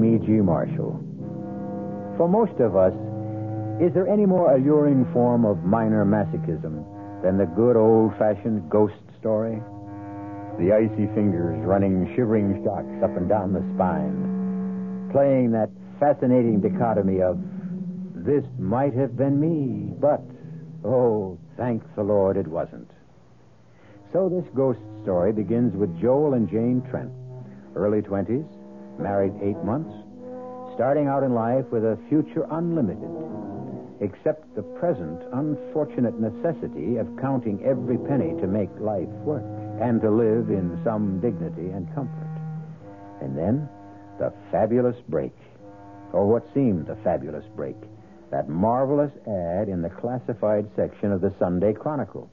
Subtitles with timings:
[0.00, 0.32] I'm E.G.
[0.32, 0.96] Marshall.
[2.16, 2.94] For most of us,
[3.84, 6.88] is there any more alluring form of minor masochism
[7.22, 9.60] than the good old fashioned ghost story?
[10.58, 15.68] The icy fingers running shivering shocks up and down the spine, playing that
[16.00, 17.36] fascinating dichotomy of
[18.24, 20.22] this might have been me, but
[20.82, 22.90] oh, thank the Lord it wasn't.
[24.14, 27.12] So this ghost story begins with Joel and Jane Trent,
[27.76, 28.48] early 20s,
[29.00, 29.92] married eight months,
[30.74, 33.10] starting out in life with a future unlimited,
[34.00, 39.44] except the present unfortunate necessity of counting every penny to make life work
[39.80, 42.30] and to live in some dignity and comfort.
[43.20, 43.68] And then
[44.18, 45.32] the fabulous break,
[46.12, 47.76] or what seemed a fabulous break,
[48.30, 52.30] that marvelous ad in the classified section of the Sunday Chronicle.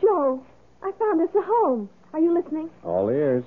[0.00, 0.42] Joe,
[0.82, 1.90] I found us a home.
[2.12, 2.70] Are you listening?
[2.84, 3.44] All ears.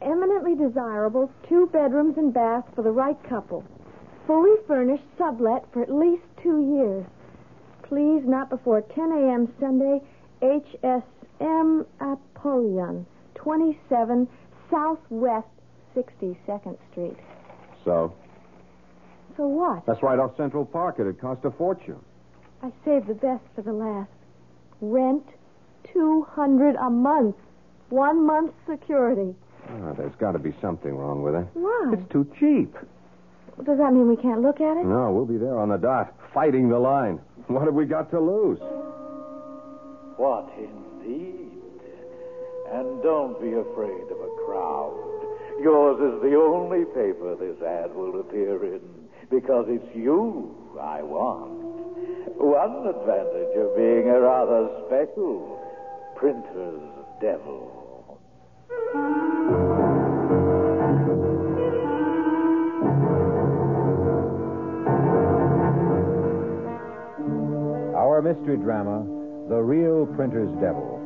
[0.00, 3.64] Eminently desirable, two bedrooms and bath for the right couple.
[4.26, 7.06] Fully furnished, sublet for at least two years.
[7.82, 9.52] Please, not before 10 a.m.
[9.58, 10.00] Sunday,
[10.42, 14.28] HSM Apollyon, 27
[14.70, 15.48] Southwest
[15.96, 17.16] 62nd Street.
[17.84, 18.14] So?
[19.36, 19.86] So what?
[19.86, 20.96] That's right off Central Park.
[21.00, 21.98] It'd cost a fortune.
[22.62, 24.10] I saved the best for the last.
[24.80, 25.24] Rent,
[25.92, 27.36] 200 a month.
[27.88, 29.34] One month's security.
[29.70, 31.46] Ah, there's got to be something wrong with it.
[31.54, 31.92] Why?
[31.92, 32.74] It's too cheap.
[33.64, 34.86] Does that mean we can't look at it?
[34.86, 37.20] No, we'll be there on the dot, fighting the line.
[37.48, 38.58] What have we got to lose?
[40.16, 41.52] What indeed?
[42.72, 45.04] And don't be afraid of a crowd.
[45.60, 48.80] Yours is the only paper this ad will appear in
[49.30, 51.58] because it's you I want.
[52.38, 55.58] One advantage of being a rather special
[56.16, 56.82] printer's
[57.20, 57.74] devil.
[68.18, 69.06] Our mystery drama,
[69.48, 70.98] The Real Printer's Devil,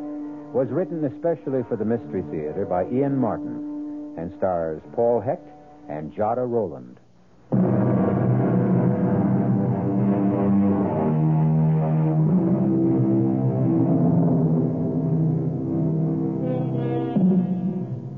[0.55, 5.47] was written especially for the Mystery Theater by Ian Martin and stars Paul Hecht
[5.91, 6.97] and Jada Rowland.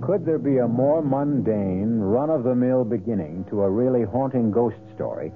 [0.07, 4.53] Could there be a more mundane, run of the mill beginning to a really haunting
[4.53, 5.33] ghost story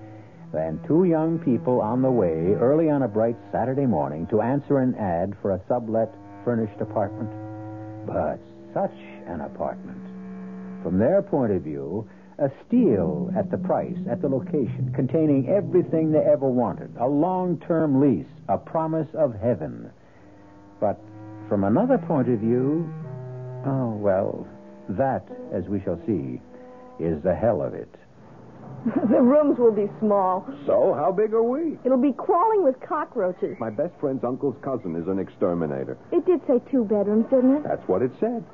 [0.52, 4.78] than two young people on the way early on a bright Saturday morning to answer
[4.78, 6.12] an ad for a sublet
[6.44, 7.30] furnished apartment?
[8.06, 8.40] But
[8.72, 8.96] such
[9.26, 10.00] an apartment.
[10.82, 12.08] From their point of view,
[12.38, 17.58] a steal at the price, at the location, containing everything they ever wanted, a long
[17.66, 19.90] term lease, a promise of heaven.
[20.80, 21.00] But
[21.48, 22.88] from another point of view,
[23.66, 24.46] oh, well,
[24.90, 26.40] that, as we shall see,
[27.00, 27.92] is the hell of it.
[29.10, 30.46] the rooms will be small.
[30.66, 31.78] So, how big are we?
[31.84, 33.56] It'll be crawling with cockroaches.
[33.58, 35.98] My best friend's uncle's cousin is an exterminator.
[36.12, 37.62] It did say two bedrooms, didn't it?
[37.64, 38.44] That's what it said.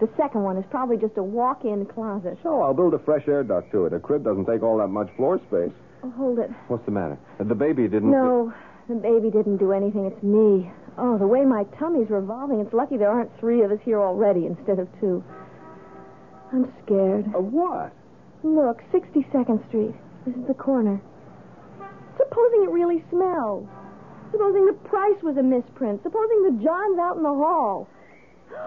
[0.00, 2.38] The second one is probably just a walk-in closet.
[2.42, 3.92] So, I'll build a fresh air duct to it.
[3.92, 5.72] A crib doesn't take all that much floor space.
[6.02, 6.50] Oh, hold it.
[6.68, 7.18] What's the matter?
[7.38, 8.10] Uh, the baby didn't.
[8.10, 8.52] No,
[8.88, 10.06] the baby didn't do anything.
[10.06, 10.70] It's me.
[10.96, 12.60] Oh, the way my tummy's revolving.
[12.60, 15.22] It's lucky there aren't three of us here already instead of two.
[16.52, 17.26] I'm scared.
[17.34, 17.92] Of what?
[18.42, 19.94] Look, 62nd Street.
[20.26, 21.00] This is the corner.
[22.16, 23.68] Supposing it really smells.
[24.32, 26.02] Supposing the price was a misprint.
[26.02, 27.88] Supposing the John's out in the hall.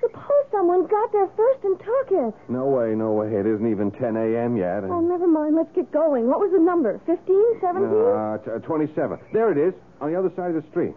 [0.00, 2.34] Suppose someone got there first and took it.
[2.48, 3.28] No way, no way.
[3.28, 4.56] It isn't even 10 a.m.
[4.56, 4.82] yet.
[4.82, 5.54] Oh, never mind.
[5.54, 6.26] Let's get going.
[6.26, 7.00] What was the number?
[7.06, 7.60] 15?
[7.60, 7.86] 17?
[7.86, 9.18] Uh, t- uh, 27.
[9.32, 10.94] There it is, on the other side of the street.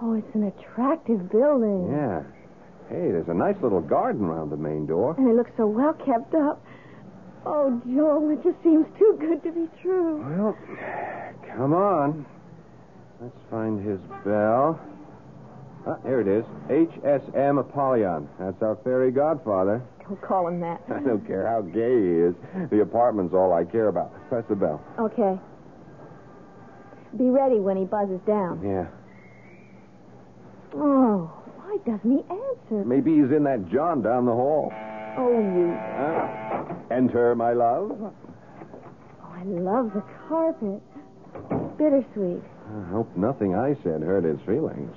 [0.00, 1.92] Oh, it's an attractive building.
[1.92, 2.22] Yeah.
[2.88, 5.14] Hey, there's a nice little garden around the main door.
[5.18, 6.64] And it looks so well kept up.
[7.48, 10.18] Oh, Joel, it just seems too good to be true.
[10.18, 10.58] Well,
[11.56, 12.26] come on.
[13.20, 14.80] Let's find his bell.
[15.86, 16.44] Ah, here it is.
[16.68, 17.58] H.S.M.
[17.58, 18.28] Apollyon.
[18.40, 19.80] That's our fairy godfather.
[20.02, 20.82] Don't call him that.
[20.90, 22.34] I don't care how gay he is.
[22.70, 24.12] The apartment's all I care about.
[24.28, 24.82] Press the bell.
[24.98, 25.38] Okay.
[27.16, 28.60] Be ready when he buzzes down.
[28.64, 28.86] Yeah.
[30.74, 32.84] Oh, why doesn't he answer?
[32.84, 34.72] Maybe he's in that John down the hall.
[35.18, 35.72] Oh, you.
[35.74, 36.76] Ah.
[36.90, 37.90] Enter, my love.
[38.00, 38.12] Oh,
[39.32, 40.80] I love the carpet.
[41.78, 42.42] Bittersweet.
[42.68, 44.94] I hope nothing I said hurt his feelings.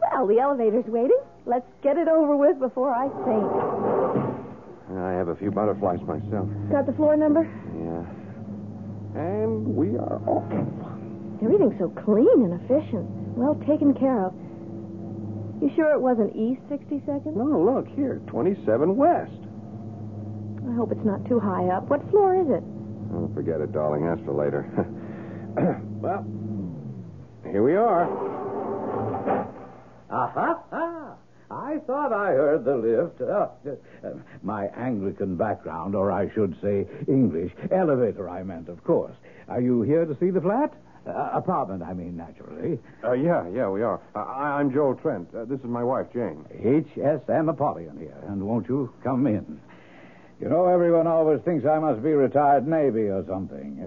[0.00, 1.20] Well, the elevator's waiting.
[1.46, 4.98] Let's get it over with before I faint.
[4.98, 6.48] I have a few butterflies myself.
[6.70, 7.42] Got the floor number?
[7.74, 8.04] Yeah.
[9.20, 10.52] And we are off.
[11.42, 13.08] Everything's so clean and efficient.
[13.36, 14.34] Well taken care of.
[15.62, 17.36] You sure it wasn't East 62nd?
[17.36, 18.20] No, look here.
[18.26, 19.30] 27 West.
[20.68, 21.88] I hope it's not too high up.
[21.88, 22.64] What floor is it?
[23.14, 24.04] Oh, forget it, darling.
[24.04, 24.66] That's for later.
[26.02, 26.26] well,
[27.48, 28.02] here we are.
[30.10, 30.58] Aha!
[30.68, 31.14] ha!
[31.48, 33.20] I thought I heard the lift.
[33.20, 33.46] Uh,
[34.04, 37.52] uh, my Anglican background, or I should say English.
[37.70, 39.14] Elevator, I meant, of course.
[39.46, 40.74] Are you here to see the flat?
[41.04, 42.78] Uh, apartment, I mean, naturally.
[43.02, 44.00] Uh, yeah, yeah, we are.
[44.14, 45.34] Uh, I, I'm Joel Trent.
[45.34, 46.44] Uh, this is my wife, Jane.
[46.52, 47.48] H.S.M.
[47.48, 48.16] Apollyon here.
[48.28, 49.60] And won't you come in?
[50.40, 53.80] You know, everyone always thinks I must be retired Navy or something.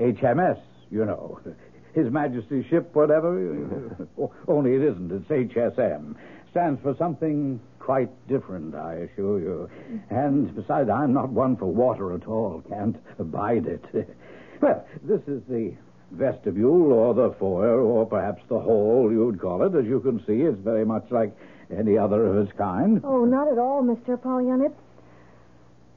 [0.00, 0.60] Uh, HMS,
[0.90, 1.40] you know.
[1.94, 4.08] His Majesty's ship, whatever.
[4.48, 5.12] Only it isn't.
[5.12, 6.14] It's HSM.
[6.52, 9.70] Stands for something quite different, I assure you.
[10.08, 12.62] And besides, I'm not one for water at all.
[12.68, 13.84] Can't abide it.
[14.62, 15.74] well, this is the
[16.10, 19.78] vestibule or the foyer or perhaps the hall, you'd call it.
[19.78, 21.36] As you can see, it's very much like
[21.76, 23.00] any other of its kind.
[23.04, 24.14] Oh, not at all, Mr.
[24.14, 24.62] Apollyon.
[24.62, 24.80] It's,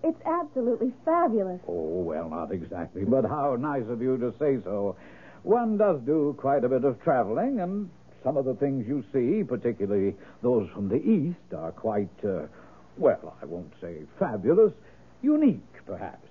[0.03, 1.61] it's absolutely fabulous.
[1.67, 4.95] Oh, well, not exactly, but how nice of you to say so.
[5.43, 7.89] One does do quite a bit of traveling, and
[8.23, 12.43] some of the things you see, particularly those from the East, are quite, uh,
[12.97, 14.73] well, I won't say fabulous,
[15.21, 16.27] unique, perhaps.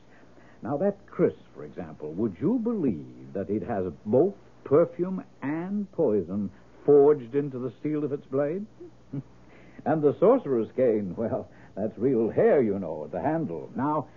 [0.62, 6.50] Now, that kris, for example, would you believe that it has both perfume and poison
[6.85, 8.67] forged into the steel of its blade?
[9.87, 13.71] and the sorcerer's cane, well, that's real hair, you know, at the handle.
[13.75, 14.09] Now,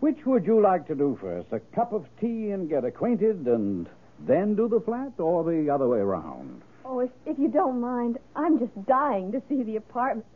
[0.00, 1.48] which would you like to do first?
[1.52, 3.88] A cup of tea and get acquainted and
[4.20, 6.62] then do the flat, or the other way around?
[6.84, 10.26] Oh, if, if you don't mind, I'm just dying to see the apartment.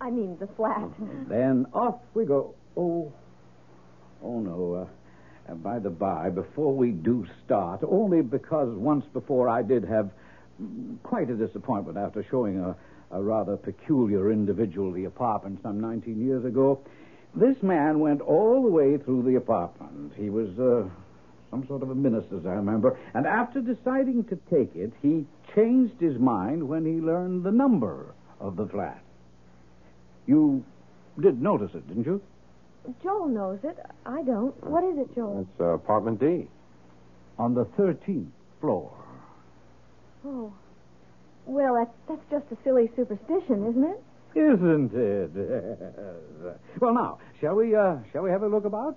[0.00, 0.88] I mean, the flat.
[1.28, 2.54] Then off we go.
[2.76, 3.12] Oh,
[4.22, 4.74] oh no.
[4.82, 4.86] Uh,
[5.48, 10.10] uh, by the by, before we do start, only because once before I did have
[11.02, 12.76] quite a disappointment after showing a,
[13.10, 16.80] a rather peculiar individual the apartment some 19 years ago.
[17.34, 20.12] This man went all the way through the apartment.
[20.16, 20.88] He was uh,
[21.50, 22.98] some sort of a minister's, I remember.
[23.14, 25.24] And after deciding to take it, he
[25.54, 29.02] changed his mind when he learned the number of the flat.
[30.26, 30.64] You
[31.20, 32.22] did notice it, didn't you?
[33.02, 33.78] Joel knows it.
[34.06, 34.54] I don't.
[34.64, 35.46] What is it, Joel?
[35.48, 36.48] It's uh, apartment D.
[37.38, 38.92] On the 13th floor.
[40.24, 40.52] Oh.
[41.46, 44.02] Well, that's, that's just a silly superstition, isn't it?
[44.34, 45.30] Isn't it?
[46.80, 48.96] well, now, shall we, uh, shall we have a look about?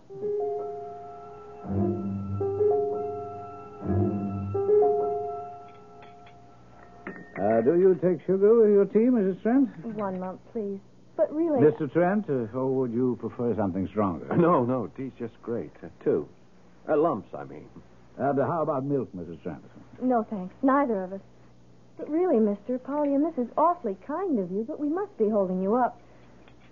[7.37, 9.41] Uh, do you take sugar with your tea, Mrs.
[9.41, 9.69] Trent?
[9.95, 10.79] One month, please.
[11.17, 11.59] But really.
[11.59, 11.91] Mr.
[11.91, 14.27] Trent, uh, or would you prefer something stronger?
[14.37, 15.71] No, no, tea's just great.
[15.83, 16.27] Uh, two.
[16.87, 17.67] Uh, lumps, I mean.
[18.17, 19.41] And uh, how about milk, Mrs.
[19.43, 19.63] Trent?
[20.01, 20.53] No, thanks.
[20.61, 21.21] Neither of us.
[21.97, 25.61] But really, mister, Apollyon this is awfully kind of you, but we must be holding
[25.61, 25.99] you up.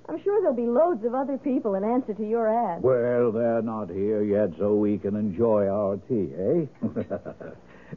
[0.09, 2.83] I'm sure there'll be loads of other people in answer to your ad.
[2.83, 6.65] Well, they're not here yet, so we can enjoy our tea, eh?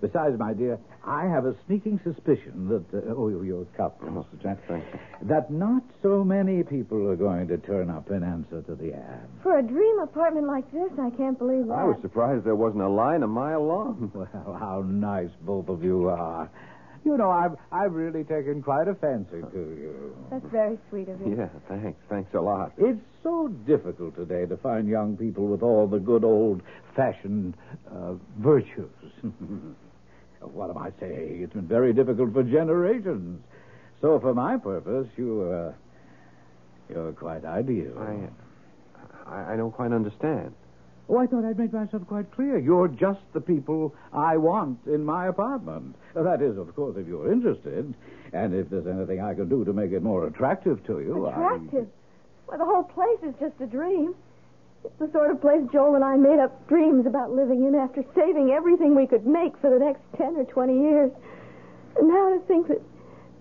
[0.01, 4.41] Besides, my dear, I have a sneaking suspicion that uh, oh, your cup, Mr.
[4.41, 4.61] Trent,
[5.23, 9.29] that not so many people are going to turn up in answer to the ad.
[9.43, 11.75] For a dream apartment like this, I can't believe that.
[11.75, 14.13] I was surprised there wasn't a line a mile long.
[14.47, 16.51] Well, how nice both of you are.
[17.05, 20.17] You know, I've I've really taken quite a fancy to you.
[20.31, 21.37] That's very sweet of you.
[21.39, 22.01] Yeah, thanks.
[22.09, 22.73] Thanks a lot.
[22.79, 26.63] It's so difficult today to find young people with all the good old
[26.97, 27.55] fashioned
[27.89, 28.91] uh, virtues.
[30.53, 31.43] what am I saying?
[31.43, 33.43] It's been very difficult for generations.
[34.01, 35.73] So, for my purpose, you, uh,
[36.89, 37.99] you're quite ideal.
[37.99, 40.55] I, I, I don't quite understand.
[41.09, 42.59] Oh, I thought I'd made myself quite clear.
[42.59, 45.95] You're just the people I want in my apartment.
[46.15, 47.95] That is, of course, if you're interested.
[48.33, 51.27] And if there's anything I can do to make it more attractive to you.
[51.27, 51.87] Attractive?
[52.49, 54.15] Well, the whole place is just a dream.
[54.87, 58.05] It's the sort of place Joel and I made up dreams about living in after
[58.15, 61.11] saving everything we could make for the next 10 or 20 years.
[61.99, 62.81] And now to think that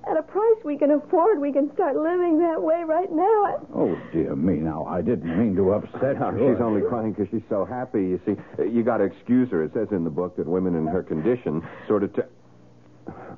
[0.10, 3.46] at a price we can afford, we can start living that way right now.
[3.46, 3.56] I...
[3.76, 4.56] Oh, dear me.
[4.56, 6.54] Now, I didn't mean to upset No, you.
[6.54, 8.02] she's only crying because she's so happy.
[8.02, 9.64] You see, you got to excuse her.
[9.64, 12.14] It says in the book that women in her condition sort of.
[12.16, 12.22] T-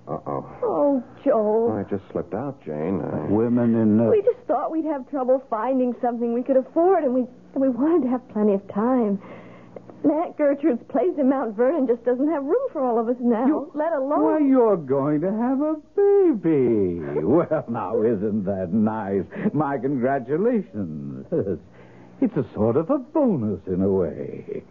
[0.08, 0.46] uh oh.
[0.64, 1.72] Oh, Joel.
[1.78, 3.02] I just slipped out, Jane.
[3.02, 3.32] I...
[3.32, 4.00] Women in.
[4.00, 4.10] Uh...
[4.10, 7.70] We just thought we'd have trouble finding something we could afford, and we and we
[7.70, 9.22] wanted to have plenty of time.
[10.04, 13.18] And Aunt Gertrude's place in Mount Vernon just doesn't have room for all of us
[13.20, 14.24] now, let alone.
[14.24, 17.00] Why, you're going to have a baby.
[17.26, 19.26] well, now, isn't that nice?
[19.54, 21.26] My congratulations.
[22.20, 24.64] It's a sort of a bonus in a way.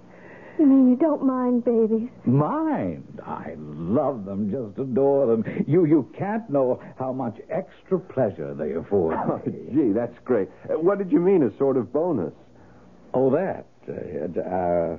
[0.59, 2.09] You mean you don't mind babies?
[2.25, 3.21] Mind?
[3.25, 5.45] I love them, just adore them.
[5.67, 9.53] You you can't know how much extra pleasure they afford Oh, me.
[9.75, 10.49] gee, that's great.
[10.69, 12.33] Uh, what did you mean, a sort of bonus?
[13.13, 13.67] Oh, that.
[13.89, 14.99] Uh, uh,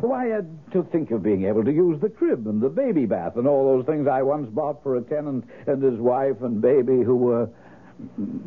[0.00, 0.42] why, uh,
[0.72, 3.76] to think of being able to use the crib and the baby bath and all
[3.76, 7.48] those things I once bought for a tenant and his wife and baby who were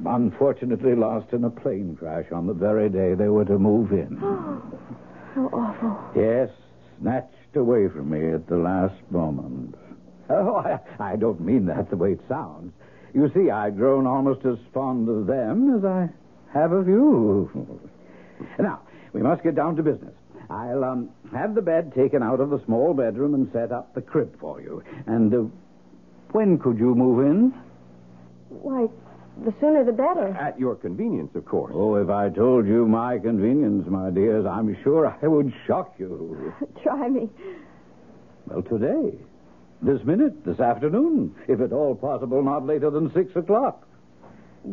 [0.05, 4.17] unfortunately lost in a plane crash on the very day they were to move in.
[5.38, 6.20] How awful.
[6.20, 6.50] Yes,
[7.00, 9.75] snatched away from me at the last moment.
[10.32, 12.74] Oh, I, I don't mean that the way it sounds.
[13.13, 16.10] You see, I've grown almost as fond of them as I
[16.53, 17.79] have of you.
[18.60, 18.82] Now,
[19.13, 20.13] we must get down to business.
[20.50, 24.01] I'll um, have the bed taken out of the small bedroom and set up the
[24.01, 24.84] crib for you.
[25.06, 25.44] And uh,
[26.32, 27.53] when could you move in?
[28.50, 28.88] Why,
[29.44, 30.27] the sooner the better.
[30.39, 31.74] At your convenience, of course.
[31.75, 36.53] Oh, if I told you my convenience, my dears, I'm sure I would shock you.
[36.84, 37.29] Try me.
[38.48, 39.17] Well, today.
[39.82, 41.36] This minute, this afternoon.
[41.48, 43.84] If at all possible, not later than six o'clock.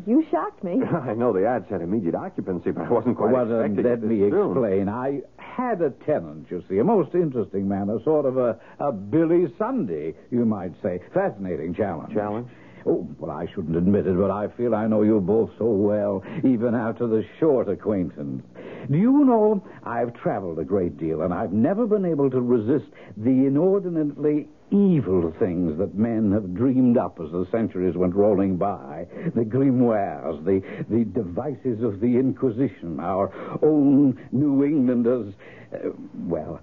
[0.06, 0.80] You shocked me.
[1.02, 3.92] I know the ad said immediate occupancy, but I wasn't quite Well, uh, expecting let
[3.92, 4.50] it this me soon.
[4.50, 4.88] explain.
[4.88, 8.90] I had a tenant, you see, a most interesting man, a sort of a, a
[8.92, 11.00] Billy Sunday, you might say.
[11.12, 12.12] Fascinating challenge.
[12.14, 12.48] Challenge?
[12.86, 16.22] Oh, well, I shouldn't admit it, but I feel I know you both so well,
[16.44, 18.44] even after the short acquaintance.
[18.90, 22.90] Do you know, I've traveled a great deal, and I've never been able to resist
[23.16, 29.06] the inordinately evil things that men have dreamed up as the centuries went rolling by.
[29.34, 30.60] The grimoires, the,
[30.90, 35.32] the devices of the Inquisition, our own New Englanders.
[35.72, 35.90] Uh,
[36.26, 36.60] well,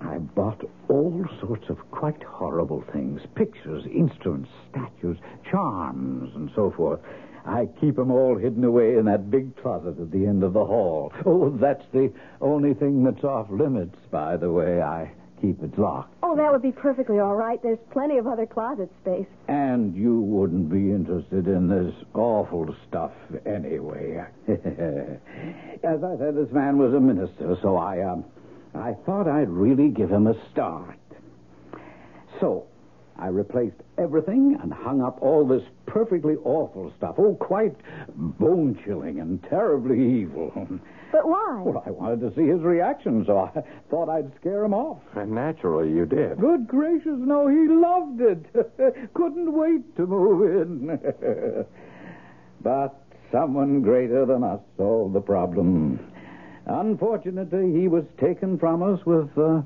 [0.00, 5.18] I bought all sorts of quite horrible things pictures, instruments, statues,
[5.50, 7.00] charms, and so forth.
[7.44, 10.64] I keep 'em all hidden away in that big closet at the end of the
[10.64, 11.12] hall.
[11.24, 12.10] Oh, that's the
[12.40, 14.82] only thing that's off limits, by the way.
[14.82, 16.12] I keep it locked.
[16.22, 17.62] Oh, that would be perfectly all right.
[17.62, 19.26] There's plenty of other closet space.
[19.48, 23.12] And you wouldn't be interested in this awful stuff
[23.44, 24.24] anyway.
[24.48, 28.24] As I said, this man was a minister, so I, um,
[28.78, 30.98] I thought I'd really give him a start.
[32.40, 32.66] So,
[33.18, 37.14] I replaced everything and hung up all this perfectly awful stuff.
[37.18, 37.74] Oh, quite
[38.14, 40.52] bone chilling and terribly evil.
[41.12, 41.62] But why?
[41.64, 45.00] Well, I wanted to see his reaction, so I thought I'd scare him off.
[45.14, 46.38] And naturally, you did.
[46.38, 49.12] Good gracious, no, he loved it.
[49.14, 50.98] Couldn't wait to move in.
[52.60, 53.02] but
[53.32, 56.00] someone greater than us solved the problem.
[56.66, 59.62] Unfortunately, he was taken from us with uh,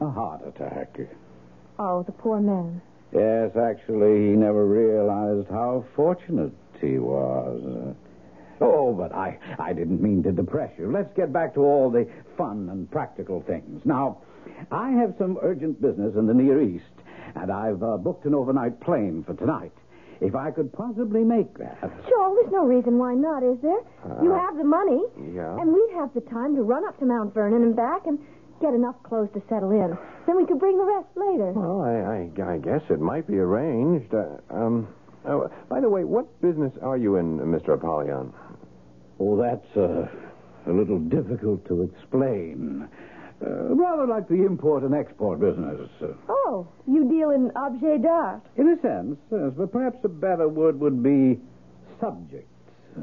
[0.00, 0.98] a heart attack.
[1.78, 2.80] Oh, the poor man.
[3.12, 7.94] Yes, actually, he never realized how fortunate he was.
[8.60, 10.90] Oh, but I, I didn't mean to depress you.
[10.90, 13.82] Let's get back to all the fun and practical things.
[13.84, 14.18] Now,
[14.70, 16.84] I have some urgent business in the Near East,
[17.34, 19.72] and I've uh, booked an overnight plane for tonight.
[20.20, 21.80] If I could possibly make that.
[22.08, 23.80] Joel, there's no reason why not, is there?
[24.22, 25.00] you have the money.
[25.32, 25.56] yeah.
[25.58, 28.18] And we'd have the time to run up to Mount Vernon and back and
[28.60, 29.96] get enough clothes to settle in.
[30.26, 31.52] Then we could bring the rest later.
[31.52, 34.12] Well, I, I, I guess it might be arranged.
[34.12, 34.88] Uh, um,
[35.26, 37.74] oh, by the way, what business are you in, Mr.
[37.74, 38.32] Apollyon?
[39.18, 40.06] Oh, that's uh,
[40.66, 42.88] a little difficult to explain.
[43.42, 45.88] Uh, rather like the import and export business.
[46.02, 48.42] Uh, Oh, you deal in objet d'art.
[48.56, 51.38] in a sense, yes, but perhaps a better word would be
[52.00, 52.46] subjects.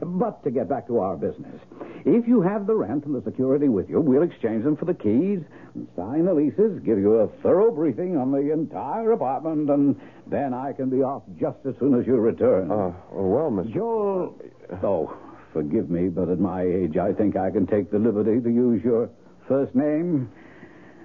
[0.00, 1.60] But to get back to our business,
[2.04, 4.94] if you have the rent and the security with you, we'll exchange them for the
[4.94, 5.40] keys,
[5.74, 10.54] and sign the leases, give you a thorough briefing on the entire apartment, and then
[10.54, 12.70] I can be off just as soon as you return.
[12.70, 13.74] Uh, well, Mr.
[13.74, 14.40] Joel.
[14.84, 15.16] Oh,
[15.52, 18.84] forgive me, but at my age, I think I can take the liberty to use
[18.84, 19.10] your
[19.48, 20.30] first name.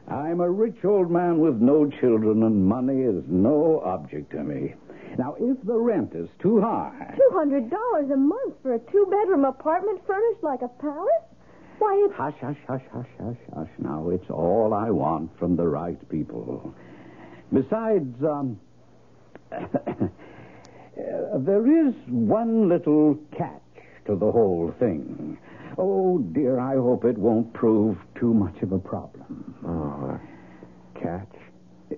[0.07, 4.75] I'm a rich old man with no children, and money is no object to me.
[5.17, 7.13] Now, if the rent is too high.
[7.15, 11.23] Two hundred dollars a month for a two-bedroom apartment furnished like a palace?
[11.79, 13.69] Why, it's Hush, hush, hush, hush, hush, hush.
[13.79, 16.73] Now, it's all I want from the right people.
[17.51, 18.59] Besides, um,
[19.51, 20.07] uh,
[21.39, 23.61] there is one little catch
[24.07, 25.37] to the whole thing.
[25.77, 29.55] Oh, dear, I hope it won't prove too much of a problem.
[29.65, 31.35] Oh, uh, catch?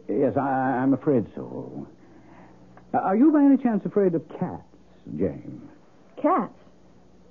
[0.08, 1.88] Yes, I, I'm afraid so.
[2.94, 4.64] Uh, are you by any chance afraid of cats,
[5.18, 5.62] Jane?
[6.22, 6.54] cats.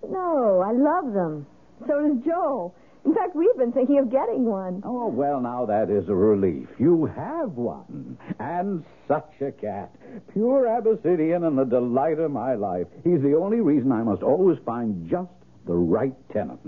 [0.08, 1.46] No, I love them.
[1.88, 2.74] So does Joe.
[3.04, 4.82] In fact, we've been thinking of getting one.
[4.84, 6.68] Oh, well, now that is a relief.
[6.78, 8.16] You have one.
[8.38, 9.90] And such a cat.
[10.32, 12.86] Pure Abyssinian and the delight of my life.
[13.02, 15.30] He's the only reason I must always find just
[15.66, 16.60] the right tenant.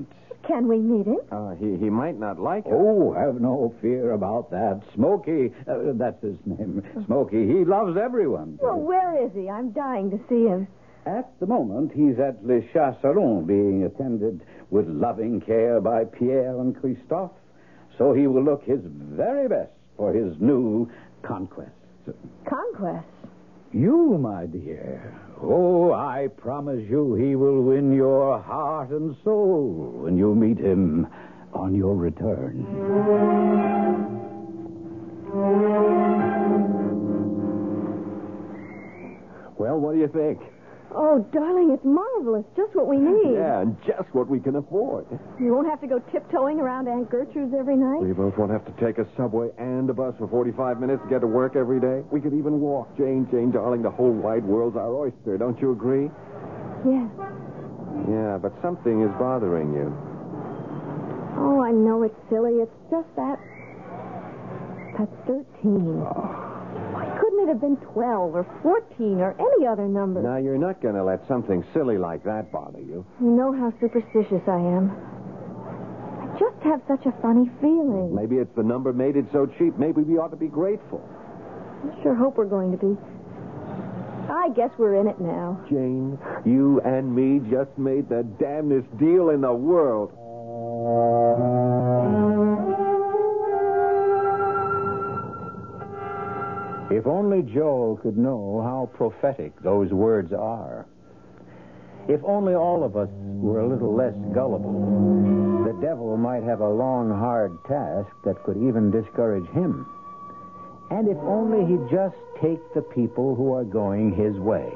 [0.46, 1.18] Can we meet him?
[1.32, 2.72] Uh, he, he might not like it.
[2.72, 4.80] Oh, have no fear about that.
[4.94, 6.82] Smokey, uh, that's his name.
[7.06, 8.58] Smokey, he loves everyone.
[8.62, 9.50] Well, where is he?
[9.50, 10.68] I'm dying to see him.
[11.04, 16.60] At the moment, he's at Le Chat Salon being attended with loving care by Pierre
[16.60, 17.32] and Christophe.
[17.98, 20.90] So he will look his very best for his new
[21.22, 21.70] conquest.
[22.48, 23.06] Conquest.
[23.72, 25.12] You, my dear.
[25.42, 31.06] Oh, I promise you he will win your heart and soul when you meet him
[31.52, 32.64] on your return.
[39.58, 40.40] Well, what do you think?
[40.98, 42.46] Oh, darling, it's marvelous.
[42.56, 43.36] Just what we need.
[43.36, 45.04] Yeah, and just what we can afford.
[45.38, 48.00] You won't have to go tiptoeing around Aunt Gertrude's every night.
[48.00, 51.08] We both won't have to take a subway and a bus for 45 minutes to
[51.10, 52.00] get to work every day.
[52.10, 52.96] We could even walk.
[52.96, 55.36] Jane, Jane, darling, the whole wide world's our oyster.
[55.36, 56.08] Don't you agree?
[56.88, 57.12] Yes.
[58.08, 59.92] Yeah, but something is bothering you.
[61.36, 62.64] Oh, I know it's silly.
[62.64, 63.36] It's just that.
[64.96, 65.44] That's 13.
[66.00, 66.55] Why
[67.36, 70.22] couldn't it have been 12 or 14 or any other number?
[70.22, 73.04] Now, you're not going to let something silly like that bother you.
[73.20, 74.90] You know how superstitious I am.
[76.22, 78.14] I just have such a funny feeling.
[78.14, 79.76] Maybe it's the number made it so cheap.
[79.78, 81.06] Maybe we ought to be grateful.
[81.84, 82.96] I sure hope we're going to be.
[84.30, 85.60] I guess we're in it now.
[85.68, 90.12] Jane, you and me just made the damnedest deal in the world.
[96.90, 100.86] If only Joel could know how prophetic those words are.
[102.08, 106.68] If only all of us were a little less gullible, the devil might have a
[106.68, 109.84] long, hard task that could even discourage him.
[110.90, 114.70] And if only he'd just take the people who are going his way.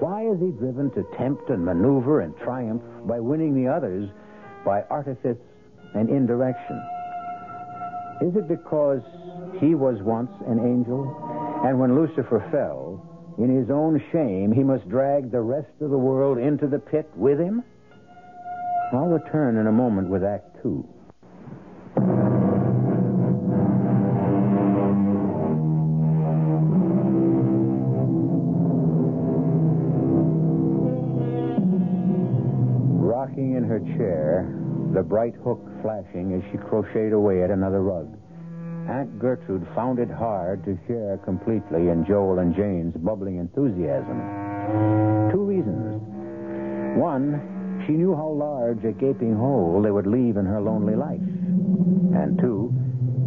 [0.00, 4.10] Why is he driven to tempt and maneuver and triumph by winning the others
[4.64, 5.38] by artifice
[5.94, 6.76] and indirection?
[8.20, 9.00] Is it because
[9.60, 11.08] he was once an angel?
[11.62, 15.98] And when Lucifer fell, in his own shame, he must drag the rest of the
[15.98, 17.62] world into the pit with him?
[18.92, 20.88] I'll return in a moment with Act Two.
[33.04, 34.52] Rocking in her chair,
[34.92, 38.16] the bright hook flashing as she crocheted away at another rug.
[38.86, 38.90] Mm.
[38.90, 45.30] Aunt Gertrude found it hard to share completely in Joel and Jane's bubbling enthusiasm.
[45.32, 46.02] Two reasons.
[46.98, 51.20] One, she knew how large a gaping hole they would leave in her lonely life.
[51.20, 52.72] And two,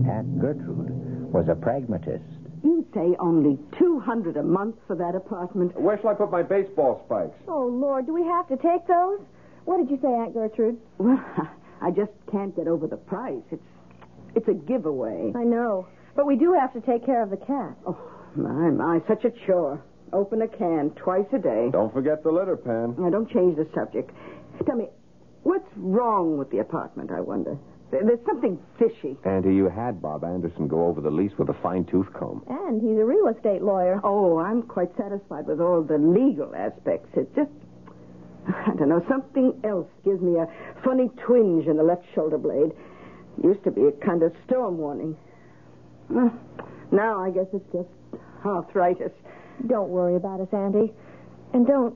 [0.09, 2.23] Aunt Gertrude was a pragmatist.
[2.63, 5.79] You say only 200 a month for that apartment.
[5.79, 7.35] Where shall I put my baseball spikes?
[7.47, 9.19] Oh, Lord, do we have to take those?
[9.65, 10.77] What did you say, Aunt Gertrude?
[10.97, 11.23] Well,
[11.81, 13.43] I just can't get over the price.
[13.51, 13.63] It's
[14.35, 15.31] it's a giveaway.
[15.35, 15.87] I know.
[16.15, 17.75] But we do have to take care of the cat.
[17.87, 17.97] Oh,
[18.35, 19.81] my, my, such a chore.
[20.11, 21.69] Open a can twice a day.
[21.71, 22.95] Don't forget the litter pan.
[22.99, 24.11] Now, don't change the subject.
[24.65, 24.87] Tell me,
[25.41, 27.57] what's wrong with the apartment, I wonder?
[27.89, 29.17] There- There's something fishy.
[29.25, 32.43] Auntie, you had Bob Anderson go over the lease with a fine tooth comb.
[32.47, 33.99] And he's a real estate lawyer.
[34.03, 37.09] Oh, I'm quite satisfied with all the legal aspects.
[37.15, 37.49] It's just,
[38.47, 40.47] I don't know, something else gives me a
[40.83, 42.71] funny twinge in the left shoulder blade.
[43.41, 45.15] Used to be a kind of storm warning.
[46.15, 46.29] Uh,
[46.91, 47.89] Now I guess it's just
[48.45, 49.11] arthritis.
[49.67, 50.91] Don't worry about us, Auntie.
[51.53, 51.95] And don't,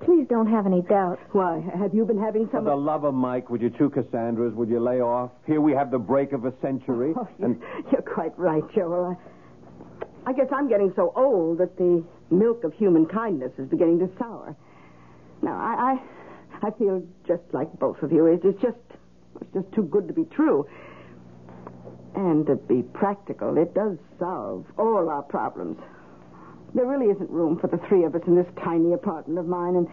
[0.00, 1.18] please don't have any doubt.
[1.32, 1.60] Why?
[1.78, 2.64] Have you been having For some...
[2.64, 5.30] the love of Mike, would you two Cassandras, would you lay off?
[5.46, 7.12] Here we have the break of a century.
[7.16, 7.60] Oh, you,
[7.92, 9.16] You're quite right, Joel.
[10.26, 13.98] I, I guess I'm getting so old that the milk of human kindness is beginning
[14.00, 14.56] to sour.
[15.42, 15.98] Now, I,
[16.62, 18.26] I, I feel just like both of you.
[18.26, 18.83] It's it's just, it's
[19.54, 20.66] just too good to be true.
[22.14, 25.78] And to be practical, it does solve all our problems.
[26.74, 29.76] There really isn't room for the three of us in this tiny apartment of mine,
[29.76, 29.88] and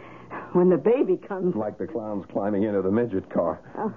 [0.53, 3.59] when the baby comes, like the clowns climbing into the midget car.
[3.77, 3.93] Oh,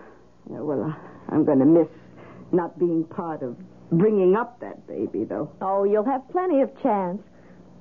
[0.51, 1.89] yeah, well, uh, I'm going to miss
[2.53, 3.57] not being part of
[3.91, 5.51] bringing up that baby, though.
[5.61, 7.23] Oh, you'll have plenty of chance.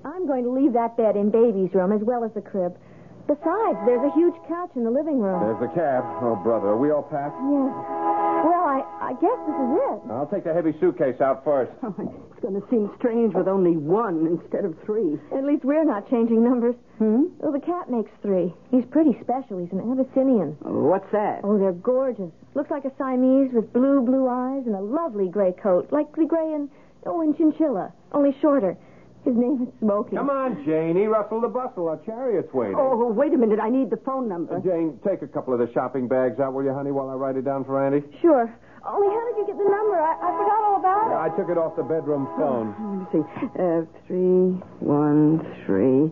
[0.06, 2.78] I'm going to leave that bed in baby's room as well as the crib.
[3.28, 5.40] Besides, there's a huge couch in the living room.
[5.40, 6.04] There's the cab.
[6.22, 7.40] Oh, brother, are we all packed?
[7.40, 7.72] Yes.
[8.44, 10.12] Well, I, I guess this is it.
[10.12, 11.72] I'll take the heavy suitcase out first.
[11.84, 15.18] Oh, it's going to seem strange with only one instead of three.
[15.32, 16.76] At least we're not changing numbers.
[16.98, 17.32] Hmm?
[17.40, 18.54] Well, the cat makes three.
[18.72, 19.58] He's pretty special.
[19.58, 20.58] He's an Abyssinian.
[20.66, 21.42] Oh, what's that?
[21.46, 22.32] Oh, they're gorgeous.
[22.56, 26.26] Looks like a Siamese with blue, blue eyes and a lovely gray coat, like the
[26.26, 26.70] gray in,
[27.06, 28.76] oh, in Chinchilla, only shorter.
[29.26, 30.18] His name is Smokey.
[30.18, 31.08] Come on, Janie.
[31.08, 31.88] Rustle the bustle.
[31.88, 32.76] Our chariot's waiting.
[32.78, 33.60] Oh, wait a minute.
[33.60, 34.58] I need the phone number.
[34.58, 37.14] Uh, Jane, take a couple of the shopping bags out, will you, honey, while I
[37.14, 38.06] write it down for Andy?
[38.22, 38.54] Sure.
[38.86, 39.96] Only how did you get the number?
[39.96, 41.32] I, I forgot all about it.
[41.32, 42.76] I took it off the bedroom phone.
[42.76, 43.48] Let me see.
[43.56, 46.12] Uh, three, one, three,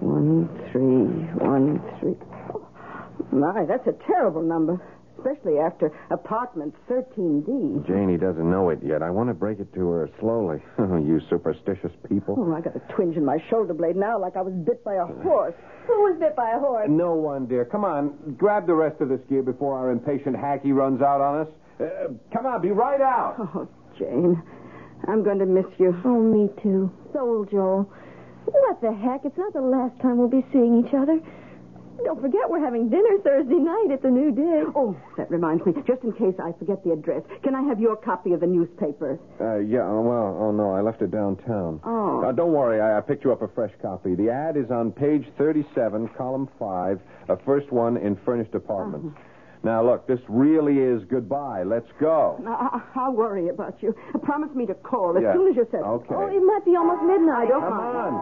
[0.00, 1.04] one, three,
[1.44, 2.16] one, three.
[2.54, 2.66] Oh,
[3.30, 4.80] my, that's a terrible number,
[5.18, 7.86] especially after apartment 13D.
[7.86, 9.02] Janie doesn't know it yet.
[9.02, 10.62] I want to break it to her slowly.
[10.78, 12.36] you superstitious people.
[12.38, 14.94] Oh, I got a twinge in my shoulder blade now, like I was bit by
[14.94, 15.54] a horse.
[15.86, 16.88] Who was bit by a horse?
[16.90, 17.64] No one, dear.
[17.64, 18.34] Come on.
[18.36, 21.48] Grab the rest of this gear before our impatient hacky runs out on us.
[21.80, 23.36] Uh, come on, be right out.
[23.54, 24.40] Oh, Jane,
[25.08, 25.96] I'm going to miss you.
[26.04, 26.90] Oh, me too.
[27.12, 27.90] So will Joel.
[28.44, 29.24] What the heck?
[29.24, 31.20] It's not the last time we'll be seeing each other.
[32.04, 34.72] Don't forget we're having dinner Thursday night at the New Dig.
[34.74, 35.72] Oh, that reminds me.
[35.86, 39.18] Just in case I forget the address, can I have your copy of the newspaper?
[39.40, 41.80] Uh, yeah, oh, well, oh, no, I left it downtown.
[41.84, 42.22] Oh.
[42.24, 44.14] Uh, don't worry, I, I picked you up a fresh copy.
[44.14, 49.18] The ad is on page 37, column 5, uh, first one in furnished apartments.
[49.64, 51.64] Now, look, this really is goodbye.
[51.64, 52.38] Let's go.
[52.46, 53.92] I- I- I'll worry about you.
[54.22, 55.32] Promise me to call as Yeah.
[55.34, 56.02] soon as you're settled.
[56.04, 56.14] Okay.
[56.14, 57.48] Oh, it might be almost midnight.
[57.48, 57.96] don't Come oh, mind.
[57.96, 58.12] on.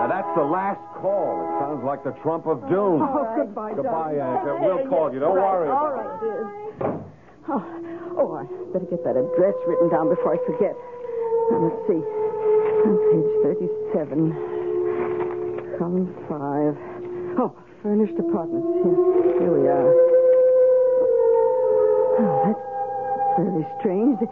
[0.00, 1.40] Now, that's the last call.
[1.42, 3.02] It sounds like the trump of oh, doom.
[3.02, 4.62] Oh, goodbye, Goodbye, darling.
[4.64, 5.20] We'll call you.
[5.20, 6.50] Don't worry All about right, dear.
[7.48, 7.62] Oh,
[8.18, 10.74] oh, I better get that address written down before I forget.
[11.50, 12.02] Now, let's see.
[12.80, 14.34] On page 37,
[15.78, 16.76] column 5.
[17.38, 18.68] Oh, furnished apartments.
[18.84, 19.92] Here, here we are.
[22.20, 22.60] Oh, that's
[23.38, 24.18] very strange.
[24.20, 24.28] The,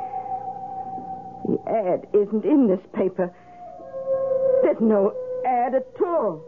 [1.49, 3.33] the ad isn't in this paper.
[4.63, 5.15] There's no
[5.47, 6.45] ad at all.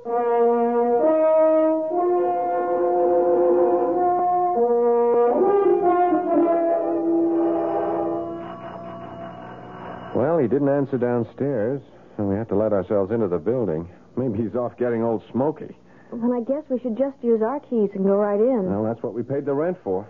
[10.14, 11.80] Well, he didn't answer downstairs,
[12.18, 13.88] and we had to let ourselves into the building.
[14.16, 15.74] Maybe he's off getting old Smokey.
[16.12, 18.66] Then I guess we should just use our keys and go right in.
[18.70, 20.06] Well, that's what we paid the rent for.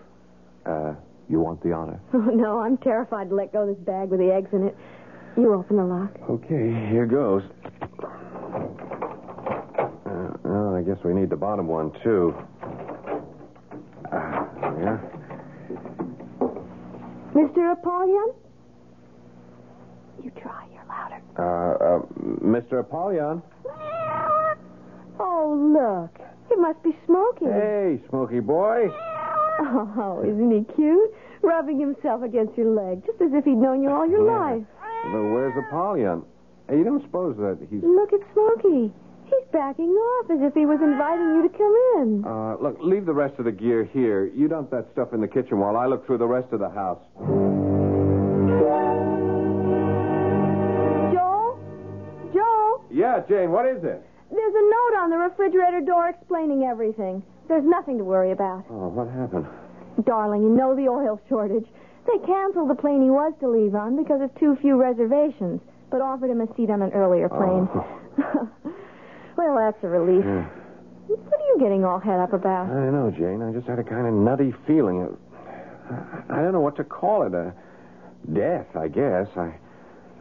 [0.65, 0.93] Uh,
[1.29, 1.99] you want the honor?
[2.13, 4.75] Oh, no, I'm terrified to let go of this bag with the eggs in it.
[5.37, 6.11] You open the lock.
[6.29, 7.43] Okay, here goes.
[10.05, 12.33] Uh, well, I guess we need the bottom one, too.
[14.11, 15.11] Ah, we are.
[17.33, 17.71] Mr.
[17.71, 18.33] Apollyon?
[20.21, 21.21] You try, you're louder.
[21.39, 22.01] Uh, uh,
[22.43, 22.79] Mr.
[22.81, 23.41] Apollyon?
[25.23, 26.27] Oh, look.
[26.49, 27.45] It must be Smokey.
[27.45, 28.87] Hey, Smokey boy.
[29.63, 31.13] Oh, isn't he cute?
[31.43, 34.63] Rubbing himself against your leg, just as if he'd known you all your life.
[35.13, 36.23] Well, where's Apollyon?
[36.67, 37.83] Hey, you don't suppose that he's.
[37.83, 38.91] Look at Smokey.
[39.25, 42.23] He's backing off as if he was inviting you to come in.
[42.25, 44.25] Uh, look, leave the rest of the gear here.
[44.25, 46.69] You dump that stuff in the kitchen while I look through the rest of the
[46.69, 46.99] house.
[51.13, 51.59] Joel?
[52.33, 52.85] Joel?
[52.91, 54.03] Yeah, Jane, what is it?
[54.31, 57.21] There's a note on the refrigerator door explaining everything.
[57.47, 58.65] There's nothing to worry about.
[58.69, 59.45] Oh, what happened?
[60.05, 61.67] Darling, you know the oil shortage.
[62.07, 66.01] They canceled the plane he was to leave on because of too few reservations, but
[66.01, 67.67] offered him a seat on an earlier plane.
[67.75, 68.49] Oh.
[69.37, 70.23] well, that's a relief.
[70.25, 70.47] Yeah.
[71.07, 72.67] What are you getting all head up about?
[72.71, 73.41] I don't know, Jane.
[73.41, 75.17] I just had a kind of nutty feeling.
[75.35, 77.33] I I don't know what to call it.
[77.33, 77.53] A
[78.31, 79.27] death, I guess.
[79.35, 79.53] I,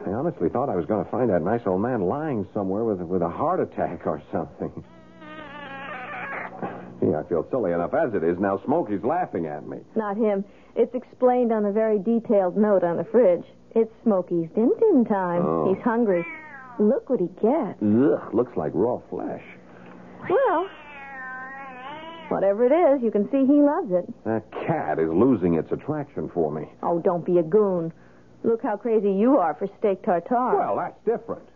[0.07, 3.01] I honestly thought I was going to find that nice old man lying somewhere with
[3.01, 4.85] with a heart attack or something.
[7.03, 8.39] Yeah, I feel silly enough as it is.
[8.39, 9.79] Now Smokey's laughing at me.
[9.97, 10.45] Not him.
[10.77, 13.43] It's explained on a very detailed note on the fridge.
[13.75, 15.43] It's Smokey's din din time.
[15.43, 15.73] Oh.
[15.73, 16.27] He's hungry.
[16.79, 17.81] Look what he gets.
[17.83, 19.43] Ugh, looks like raw flesh.
[20.29, 20.69] Well,
[22.29, 24.05] whatever it is, you can see he loves it.
[24.25, 26.69] That cat is losing its attraction for me.
[26.83, 27.95] Oh, don't be a goon.
[28.43, 30.57] Look how crazy you are for steak tartare.
[30.57, 31.47] Well, that's different.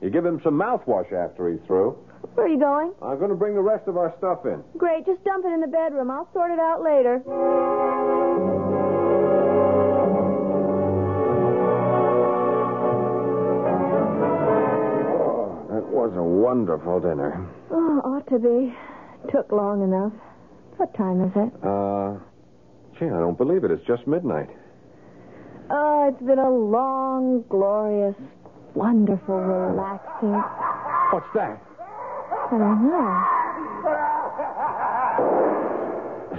[0.00, 1.98] You give him some mouthwash after he's through.
[2.34, 2.92] Where are you going?
[3.02, 4.62] I'm going to bring the rest of our stuff in.
[4.76, 6.10] Great, just dump it in the bedroom.
[6.10, 7.22] I'll sort it out later.
[14.30, 17.46] Oh, That was a wonderful dinner.
[17.70, 18.74] Oh, ought to be.
[19.32, 20.12] Took long enough.
[20.76, 21.52] What time is it?
[21.62, 22.18] Uh,
[22.98, 23.70] gee, I don't believe it.
[23.70, 24.48] It's just midnight.
[25.70, 28.14] Oh, it's been a long, glorious,
[28.74, 30.32] wonderful, relaxing.
[31.12, 31.62] What's that?
[32.50, 33.24] I don't know.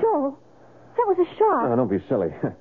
[0.01, 0.39] Joel,
[0.97, 1.71] that was a shot.
[1.71, 2.33] Oh, don't be silly.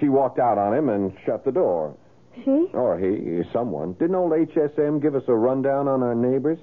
[0.00, 1.96] she walked out on him and shut the door.
[2.44, 2.68] She?
[2.72, 3.94] Or he, someone.
[3.94, 6.58] Didn't old HSM give us a rundown on our neighbors?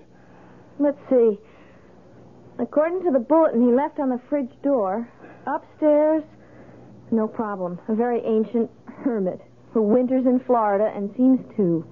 [0.79, 1.37] Let's see.
[2.59, 5.09] According to the bulletin he left on the fridge door,
[5.47, 6.23] upstairs,
[7.11, 7.79] no problem.
[7.89, 8.69] A very ancient
[9.03, 9.41] hermit
[9.73, 11.85] who winters in Florida and seems to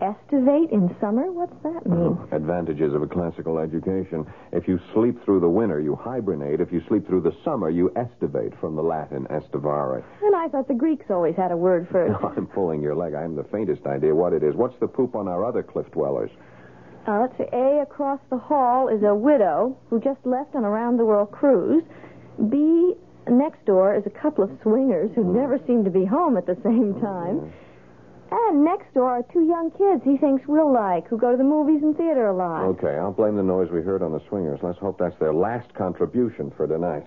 [0.00, 1.32] estivate in summer.
[1.32, 2.18] What's that mean?
[2.30, 4.26] Advantages of a classical education.
[4.52, 6.60] If you sleep through the winter, you hibernate.
[6.60, 10.04] If you sleep through the summer, you estivate from the Latin estivare.
[10.22, 12.10] And I thought the Greeks always had a word for it.
[12.10, 13.14] No, I'm pulling your leg.
[13.14, 14.54] I haven't the faintest idea what it is.
[14.54, 16.30] What's the poop on our other cliff dwellers?
[17.06, 17.46] Uh, let's see.
[17.52, 21.32] A across the hall is a widow who just left on a round the world
[21.32, 21.82] cruise.
[22.50, 22.94] B
[23.30, 25.36] next door is a couple of swingers who hmm.
[25.36, 27.04] never seem to be home at the same hmm.
[27.04, 27.52] time.
[28.30, 31.44] And next door are two young kids he thinks we'll like, who go to the
[31.44, 32.62] movies and theater a lot.
[32.76, 34.60] Okay, I'll blame the noise we heard on the swingers.
[34.62, 37.06] Let's hope that's their last contribution for tonight.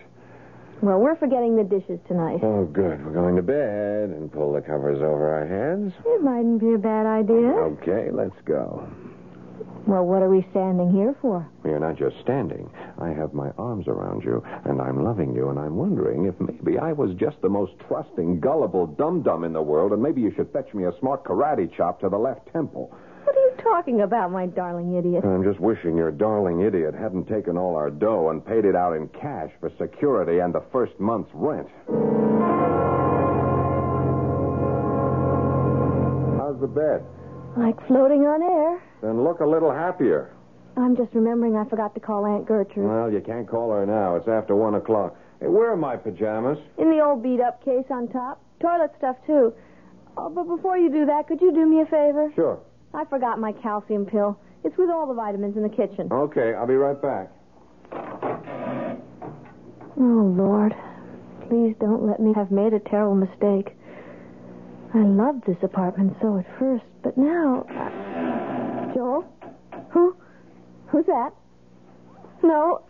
[0.81, 2.39] Well, we're forgetting the dishes tonight.
[2.41, 3.05] Oh, good.
[3.05, 5.93] We're going to bed and pull the covers over our heads.
[6.03, 7.53] It mightn't be a bad idea.
[7.77, 8.89] Okay, let's go.
[9.88, 11.47] Well, what are we standing here for?
[11.65, 12.69] You're not just standing.
[13.00, 16.78] I have my arms around you, and I'm loving you, and I'm wondering if maybe
[16.78, 20.52] I was just the most trusting, gullible dum-dum in the world, and maybe you should
[20.54, 22.95] fetch me a smart karate chop to the left temple.
[23.24, 25.24] What are you talking about, my darling idiot?
[25.24, 28.95] I'm just wishing your darling idiot hadn't taken all our dough and paid it out
[28.95, 31.67] in cash for security and the first month's rent.
[36.39, 37.06] How's the bed?
[37.62, 38.82] Like floating on air.
[39.02, 40.34] Then look a little happier.
[40.78, 42.88] I'm just remembering I forgot to call Aunt Gertrude.
[42.89, 44.15] Well, you can't call her now.
[44.15, 45.15] It's after one o'clock.
[45.39, 46.58] Hey, where are my pajamas?
[46.78, 48.41] In the old beat up case on top.
[48.62, 49.54] Toilet stuff, too.
[50.17, 52.32] Oh, but before you do that, could you do me a favor?
[52.36, 52.60] Sure.
[52.93, 54.39] I forgot my calcium pill.
[54.63, 56.10] It's with all the vitamins in the kitchen.
[56.12, 57.32] Okay, I'll be right back.
[60.00, 60.74] Oh, Lord.
[61.50, 63.76] Please don't let me have made a terrible mistake.
[64.93, 67.65] I loved this apartment so at first, but now.
[67.69, 69.25] Uh, Joel?
[69.91, 70.15] Who?
[70.88, 71.32] Who's that?
[72.43, 72.82] No.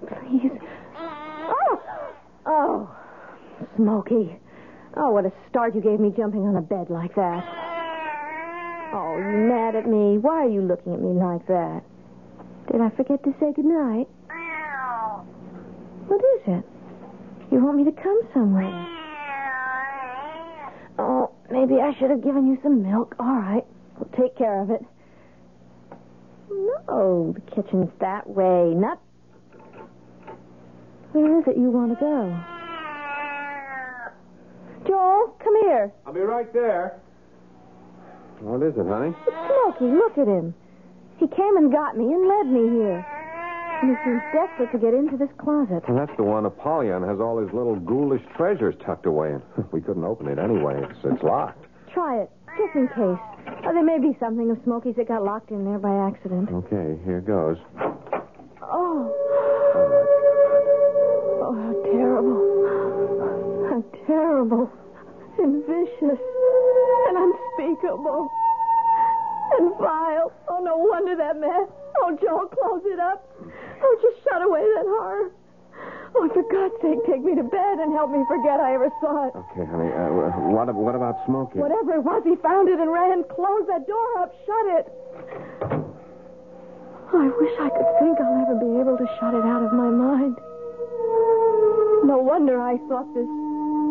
[0.00, 0.50] Please.
[0.98, 1.82] Oh!
[2.46, 2.96] Oh.
[3.76, 4.36] Smokey.
[4.96, 7.44] Oh, what a start you gave me jumping on a bed like that.
[8.92, 10.18] Oh, you mad at me?
[10.18, 11.82] Why are you looking at me like that?
[12.70, 14.08] Did I forget to say goodnight?
[16.08, 16.64] What is it?
[17.52, 19.01] You want me to come somewhere?
[20.98, 23.14] Oh, maybe I should have given you some milk.
[23.18, 23.64] All right.
[23.98, 24.84] We'll take care of it.
[26.50, 28.74] No, the kitchen's that way.
[28.74, 29.00] Not.
[31.12, 32.44] Where is it you want to go?
[34.86, 35.92] Joel, come here.
[36.06, 37.00] I'll be right there.
[38.40, 39.14] What is it, honey?
[39.26, 39.94] It's Smokey.
[39.94, 40.54] Look at him.
[41.18, 43.06] He came and got me and led me here.
[43.82, 45.82] And he seems desperate to get into this closet.
[45.88, 49.42] And that's the one Apollyon has all his little ghoulish treasures tucked away in.
[49.72, 50.80] We couldn't open it anyway.
[50.88, 51.66] It's, it's locked.
[51.92, 53.18] Try it, just in case.
[53.66, 56.48] Oh, there may be something of Smokey's that got locked in there by accident.
[56.50, 57.56] Okay, here goes.
[58.62, 59.10] Oh.
[61.42, 62.38] Oh, how terrible.
[63.68, 64.70] How terrible.
[65.38, 66.20] And vicious.
[67.08, 68.28] And unspeakable.
[69.58, 70.32] And vile.
[70.48, 71.68] Oh, no wonder that mess.
[72.02, 73.22] Oh, Joel, close it up.
[73.38, 75.30] Oh, just shut away that horror.
[76.14, 79.28] Oh, for God's sake, take me to bed and help me forget I ever saw
[79.28, 79.32] it.
[79.38, 79.86] Okay, honey.
[79.94, 81.58] Uh, what, what about Smokey?
[81.62, 83.22] Whatever it was, he found it and ran.
[83.30, 84.34] Close that door up.
[84.44, 84.84] Shut it.
[87.14, 89.72] Oh, I wish I could think I'll ever be able to shut it out of
[89.72, 90.36] my mind.
[92.02, 93.30] No wonder I thought this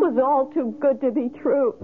[0.04, 1.76] was all too good to be true.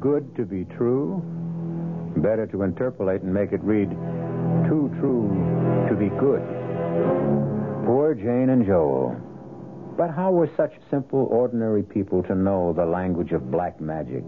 [0.00, 1.22] Good to be true?
[2.16, 3.90] Better to interpolate and make it read,
[4.68, 5.28] too true
[5.88, 6.42] to be good.
[7.86, 9.16] Poor Jane and Joel.
[9.96, 14.24] But how were such simple, ordinary people to know the language of black magic?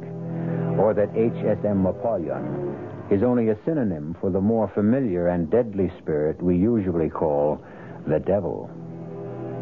[0.78, 2.76] Or that HSM Apollyon
[3.10, 7.60] is only a synonym for the more familiar and deadly spirit we usually call
[8.06, 8.70] the devil?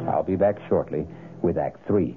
[0.08, 1.06] I'll be back shortly
[1.42, 2.16] with Act Three.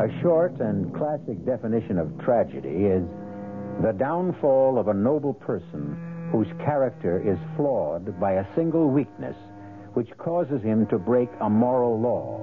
[0.00, 3.04] A short and classic definition of tragedy is
[3.82, 5.94] the downfall of a noble person
[6.32, 9.36] whose character is flawed by a single weakness
[9.92, 12.38] which causes him to break a moral law,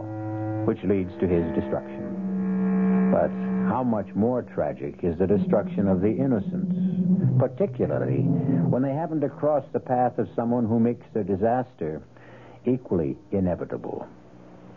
[0.66, 3.10] which leads to his destruction.
[3.12, 3.32] But
[3.74, 8.22] how much more tragic is the destruction of the innocent, particularly
[8.70, 12.04] when they happen to cross the path of someone who makes their disaster
[12.68, 14.08] equally inevitable?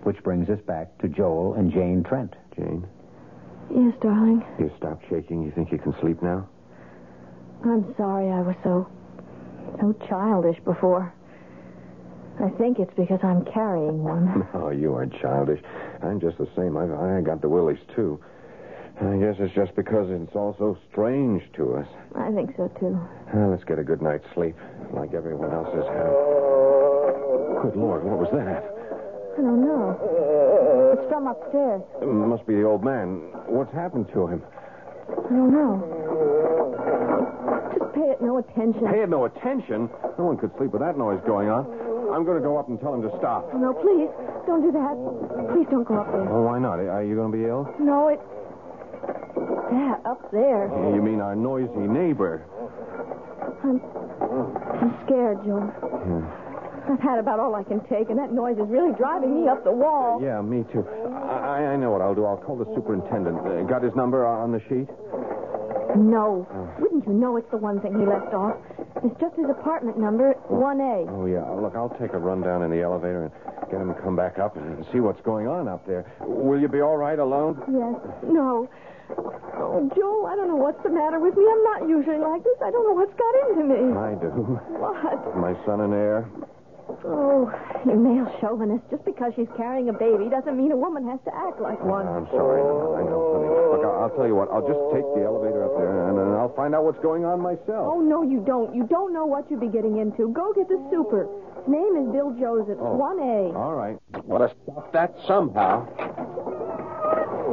[0.05, 2.35] Which brings us back to Joel and Jane Trent.
[2.61, 2.87] Jane,
[3.75, 4.45] Yes, darling.
[4.59, 5.43] you stopped shaking.
[5.43, 6.49] You think you can sleep now?
[7.65, 8.89] I'm sorry I was so
[9.81, 11.13] so childish before.
[12.43, 14.47] I think it's because I'm carrying one.
[14.55, 15.61] No, you aren't childish.
[16.03, 16.77] I'm just the same.
[16.77, 16.85] I,
[17.19, 18.21] I got the willies, too.
[19.01, 21.87] I guess it's just because it's all so strange to us.
[22.15, 22.99] I think so too.
[23.35, 24.57] Uh, let's get a good night's sleep,
[24.93, 26.15] like everyone else's have.
[27.63, 28.80] Good Lord, what was that?
[29.39, 29.97] I don't know.
[30.93, 31.83] It's from upstairs.
[32.03, 33.33] It must be the old man.
[33.47, 34.43] What's happened to him?
[35.11, 35.81] I don't know.
[37.73, 38.87] Just pay it no attention.
[38.91, 39.89] Pay it no attention.
[40.19, 41.67] No one could sleep with that noise going on.
[42.13, 43.55] I'm going to go up and tell him to stop.
[43.55, 44.11] No, please.
[44.47, 44.95] Don't do that.
[45.55, 46.27] Please don't go up there.
[46.29, 46.81] Oh, why not?
[46.81, 47.71] Are you going to be ill?
[47.79, 48.19] No, it.
[49.71, 50.67] That up there.
[50.95, 52.43] You mean our noisy neighbor?
[53.63, 53.81] I'm.
[54.83, 55.71] I'm scared, Joe.
[56.91, 59.63] I've had about all I can take, and that noise is really driving me up
[59.65, 60.19] the wall.
[60.23, 60.83] Yeah, me too.
[61.15, 62.25] I, I know what I'll do.
[62.27, 63.39] I'll call the superintendent.
[63.39, 64.91] Uh, got his number on the sheet?
[65.97, 66.47] No.
[66.79, 68.57] Wouldn't you know it's the one thing he left off?
[69.03, 71.07] It's just his apartment number, 1A.
[71.11, 71.47] Oh, yeah.
[71.51, 73.33] Look, I'll take a run down in the elevator and
[73.71, 76.11] get him to come back up and see what's going on up there.
[76.21, 77.59] Will you be all right alone?
[77.71, 77.97] Yes.
[78.27, 78.69] No.
[79.59, 81.43] Oh, Joe, I don't know what's the matter with me.
[81.43, 82.59] I'm not usually like this.
[82.63, 83.83] I don't know what's got into me.
[83.99, 84.31] I do.
[84.79, 85.37] What?
[85.37, 86.29] My son and heir.
[87.05, 87.51] Oh,
[87.87, 88.85] you male chauvinist.
[88.91, 92.07] Just because she's carrying a baby doesn't mean a woman has to act like one.
[92.07, 92.61] I'm sorry.
[92.61, 93.49] I know, honey.
[93.49, 94.51] Look, I'll, I'll tell you what.
[94.53, 97.41] I'll just take the elevator up there and, and I'll find out what's going on
[97.41, 97.89] myself.
[97.89, 98.75] Oh, no, you don't.
[98.75, 100.29] You don't know what you'd be getting into.
[100.33, 101.25] Go get the super.
[101.65, 102.97] His name is Bill Joseph, Oh.
[103.01, 103.57] 1A.
[103.57, 103.97] All right.
[104.25, 105.87] Want to stop that somehow.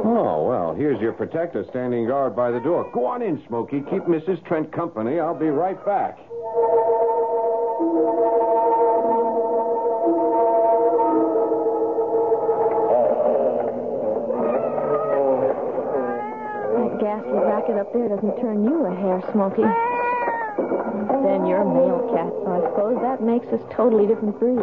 [0.04, 2.88] Oh, well, here's your protector standing guard by the door.
[2.94, 3.80] Go on in, Smokey.
[3.90, 4.44] Keep Mrs.
[4.46, 5.18] Trent company.
[5.20, 6.18] I'll be right back.
[17.08, 19.64] That ghastly racket up there doesn't turn you a hair, Smokey.
[21.24, 24.60] Then you're a male cat, so I suppose that makes us totally different breeds.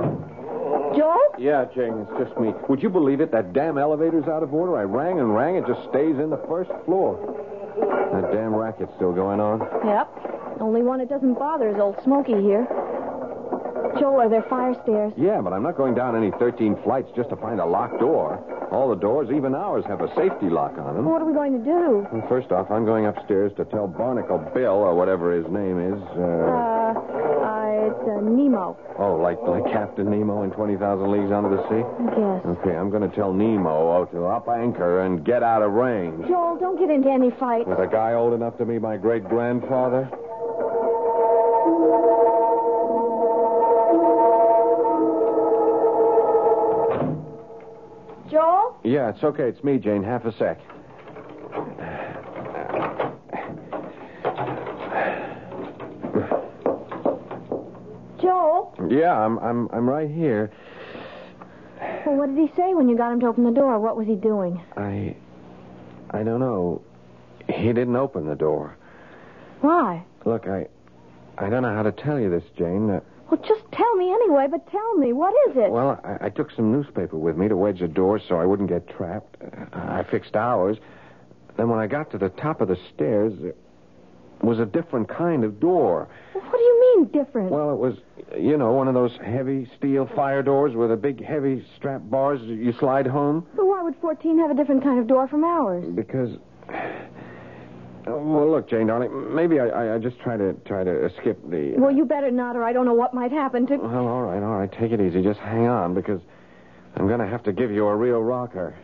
[0.96, 1.18] Joe?
[1.40, 2.54] Yeah, Jane, it's just me.
[2.70, 3.32] Would you believe it?
[3.32, 4.78] That damn elevator's out of order.
[4.78, 5.56] I rang and rang.
[5.56, 7.18] It just stays in the first floor.
[8.14, 9.66] That damn racket's still going on.
[9.84, 10.62] Yep.
[10.62, 12.68] Only one it doesn't bother is old Smokey here.
[14.00, 15.14] Joel, are there fire stairs?
[15.18, 18.40] Yeah, but I'm not going down any 13 flights just to find a locked door.
[18.72, 21.06] All the doors, even ours, have a safety lock on them.
[21.06, 22.08] What are we going to do?
[22.12, 26.02] Well, First off, I'm going upstairs to tell Barnacle Bill, or whatever his name is.
[26.18, 26.24] Uh,
[26.56, 26.94] Uh,
[27.46, 31.84] uh, it's uh, Nemo, oh, like like Captain Nemo in 20,000 Leagues Under the Sea?
[32.16, 32.58] Guess.
[32.58, 36.26] Okay, I'm going to tell Nemo to up anchor and get out of range.
[36.28, 37.68] Joel, don't get into any fight.
[37.68, 40.10] With a guy old enough to be my great grandfather?
[48.86, 49.50] Yeah, it's okay.
[49.50, 50.04] It's me, Jane.
[50.04, 50.60] Half a sec.
[58.22, 58.72] Joe?
[58.88, 60.52] Yeah, I'm I'm I'm right here.
[62.06, 63.80] Well, what did he say when you got him to open the door?
[63.80, 64.62] What was he doing?
[64.78, 65.16] I
[66.12, 66.84] I don't know.
[67.48, 68.78] He didn't open the door.
[69.62, 70.06] Why?
[70.26, 70.68] Look, I
[71.40, 72.92] I don't know how to tell you this, Jane.
[72.92, 73.00] Uh,
[73.30, 75.72] Well, just tell me anyway, but tell me, what is it?
[75.72, 78.70] well, I, I took some newspaper with me to wedge the door so I wouldn't
[78.70, 79.38] get trapped.
[79.74, 80.78] I fixed ours.
[81.58, 83.58] Then when I got to the top of the stairs, it
[84.42, 86.08] was a different kind of door.
[86.34, 87.50] What do you mean different?
[87.50, 87.96] Well, it was,
[88.38, 92.42] you know, one of those heavy steel fire doors with a big heavy strap bars
[92.44, 93.48] you slide home.
[93.56, 95.86] But why would 14 have a different kind of door from ours?
[95.96, 96.38] Because.
[98.08, 101.40] Uh, well, look, Jane, darling, maybe I, I, I just try to try to skip
[101.50, 101.76] the.
[101.76, 103.78] Uh, well, you better not, or I don't know what might happen to.
[103.78, 104.72] Well, all right, all right.
[104.72, 105.24] Take it easy.
[105.24, 106.22] Just hang on, because
[106.96, 108.76] I'm going to have to give you a real rocker.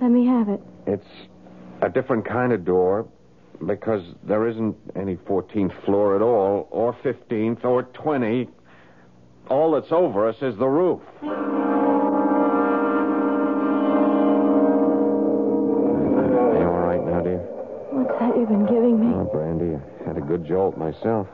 [0.00, 0.60] Let me have it.
[0.86, 1.06] It's
[1.82, 3.06] a different kind of door
[3.66, 8.48] because there isn't any 14th floor at all, or 15th, or 20.
[9.48, 11.00] All that's over us is the roof.
[18.36, 19.14] You've been giving me?
[19.14, 21.26] Oh, Brandy, I had a good jolt myself.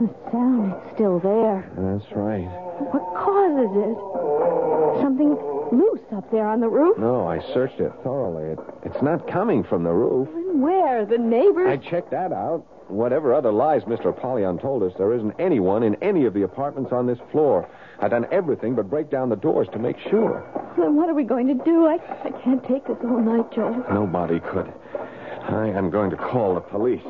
[0.00, 1.64] The sound is still there.
[1.76, 2.48] That's right.
[2.92, 5.02] What causes it?
[5.02, 5.36] Something
[5.72, 6.98] loose up there on the roof?
[6.98, 8.52] No, I searched it thoroughly.
[8.52, 10.28] It, it's not coming from the roof.
[10.54, 11.04] Where?
[11.06, 11.68] The neighbors?
[11.68, 12.66] I checked that out.
[12.88, 14.10] Whatever other lies Mr.
[14.10, 17.68] Apollyon told us, there isn't anyone in any of the apartments on this floor.
[17.98, 20.44] I've done everything but break down the doors to make sure.
[20.78, 21.86] Then what are we going to do?
[21.86, 21.94] I,
[22.24, 23.82] I can't take this all night, Joel.
[23.92, 24.72] Nobody could.
[25.48, 27.06] I am going to call the police.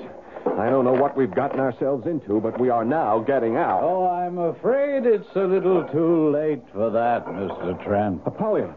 [0.58, 3.80] I don't know what we've gotten ourselves into, but we are now getting out.
[3.82, 7.82] Oh, I'm afraid it's a little too late for that, Mr.
[7.84, 8.20] Trent.
[8.26, 8.70] Uh, Apollyon,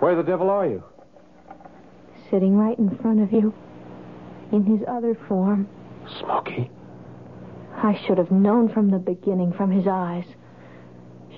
[0.00, 0.82] where the devil are you?
[2.30, 3.52] Sitting right in front of you.
[4.52, 5.68] In his other form.
[6.20, 6.70] Smokey.
[7.76, 10.24] I should have known from the beginning, from his eyes.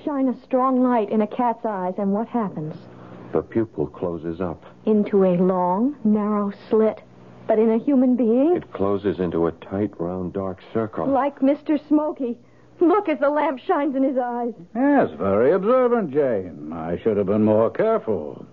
[0.05, 2.74] Shine a strong light in a cat's eyes, and what happens?
[3.32, 4.64] The pupil closes up.
[4.84, 7.03] Into a long, narrow slit.
[7.49, 8.55] But in a human being?
[8.57, 11.07] It closes into a tight, round, dark circle.
[11.07, 11.80] Like Mr.
[11.88, 12.36] Smokey.
[12.78, 14.53] Look as the lamp shines in his eyes.
[14.76, 16.72] Yes, very observant, Jane.
[16.72, 18.46] I should have been more careful.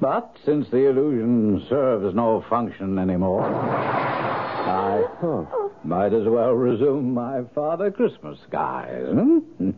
[0.00, 5.44] But since the illusion serves no function anymore, I huh,
[5.84, 9.06] might as well resume my Father Christmas guise.
[9.06, 9.70] hmm?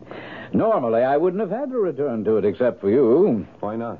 [0.53, 3.45] Normally, I wouldn't have had to return to it except for you.
[3.59, 3.99] Why not?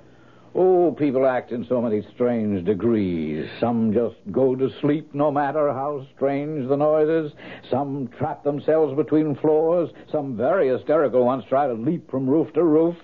[0.60, 3.48] Oh, people act in so many strange degrees.
[3.60, 7.32] Some just go to sleep no matter how strange the noise is.
[7.70, 9.92] Some trap themselves between floors.
[10.12, 12.96] Some very hysterical ones try to leap from roof to roof.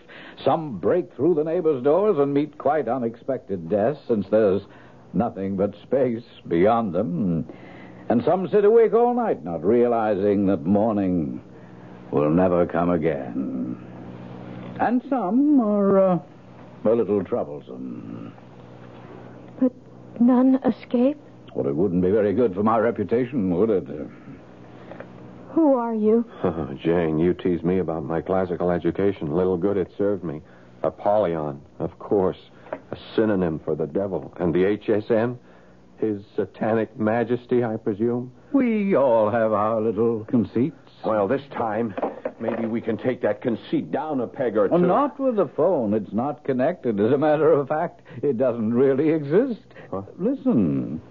[0.43, 4.63] Some break through the neighbors' doors and meet quite unexpected deaths since there's
[5.13, 7.47] nothing but space beyond them.
[8.09, 11.39] And some sit awake all night not realizing that morning
[12.09, 13.77] will never come again.
[14.79, 15.99] And some are.
[15.99, 16.19] Uh,
[16.85, 18.33] a little troublesome.
[19.59, 19.71] But
[20.19, 21.17] none escape?
[21.55, 23.87] Well, it wouldn't be very good for my reputation, would it?
[25.51, 26.25] Who are you?
[26.43, 29.35] Oh, Jane, you tease me about my classical education.
[29.35, 30.41] Little good it served me.
[30.81, 32.37] Apollyon, of course.
[32.91, 34.33] A synonym for the devil.
[34.39, 35.37] And the HSM?
[35.99, 38.31] His satanic majesty, I presume?
[38.51, 40.75] We all have our little conceits.
[41.05, 41.93] Well, this time,
[42.39, 44.73] maybe we can take that conceit down a peg or two.
[44.73, 45.93] Well, not with the phone.
[45.93, 46.99] It's not connected.
[46.99, 49.61] As a matter of fact, it doesn't really exist.
[49.91, 50.03] Huh?
[50.17, 51.01] Listen.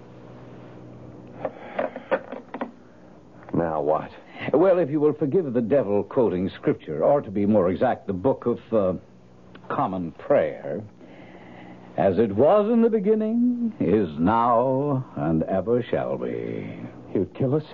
[3.55, 4.11] Now what?
[4.55, 8.13] Well, if you will forgive the devil quoting scripture, or to be more exact, the
[8.15, 8.95] book of uh,
[9.69, 10.83] common prayer,
[11.99, 16.81] as it was in the beginning, is now, and ever shall be.
[17.15, 17.65] You'd kill us?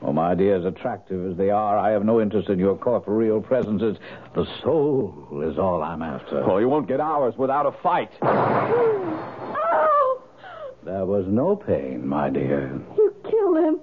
[0.00, 3.40] Oh, my dear, as attractive as they are, I have no interest in your corporeal
[3.40, 3.96] presences.
[4.34, 6.44] The soul is all I'm after.
[6.46, 8.10] Well, you won't get ours without a fight.
[8.22, 10.22] Oh!
[10.84, 12.80] There was no pain, my dear.
[12.96, 13.80] You killed him.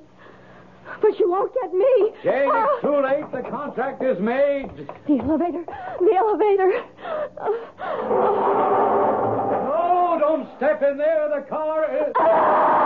[1.01, 2.11] But you won't get me.
[2.24, 2.70] Jane, Oh!
[2.74, 3.30] it's too late.
[3.43, 4.70] The contract is made.
[5.07, 5.66] The elevator.
[5.99, 6.84] The elevator.
[9.66, 11.30] No, don't step in there.
[11.36, 12.13] The car is.
[12.18, 12.84] Ah!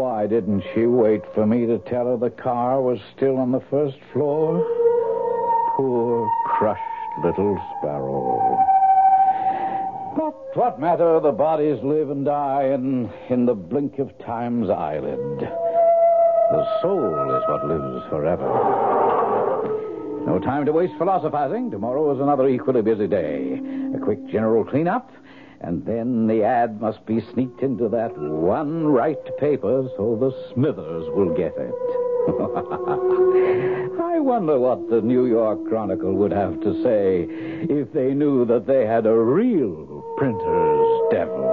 [0.00, 3.60] Why didn't she wait for me to tell her the car was still on the
[3.68, 4.64] first floor?
[5.76, 6.80] Poor, crushed
[7.22, 8.56] little sparrow.
[10.16, 11.20] But what matter?
[11.20, 15.18] The bodies live and die in, in the blink of time's eyelid.
[15.38, 18.48] The soul is what lives forever.
[20.24, 21.70] No time to waste philosophizing.
[21.70, 23.60] Tomorrow is another equally busy day.
[23.94, 25.12] A quick general cleanup,
[25.60, 31.08] and then the ad must be sneaked into that one right paper so the Smithers
[31.10, 31.74] will get it.
[34.00, 38.66] I wonder what the New York Chronicle would have to say if they knew that
[38.66, 41.49] they had a real printer's devil.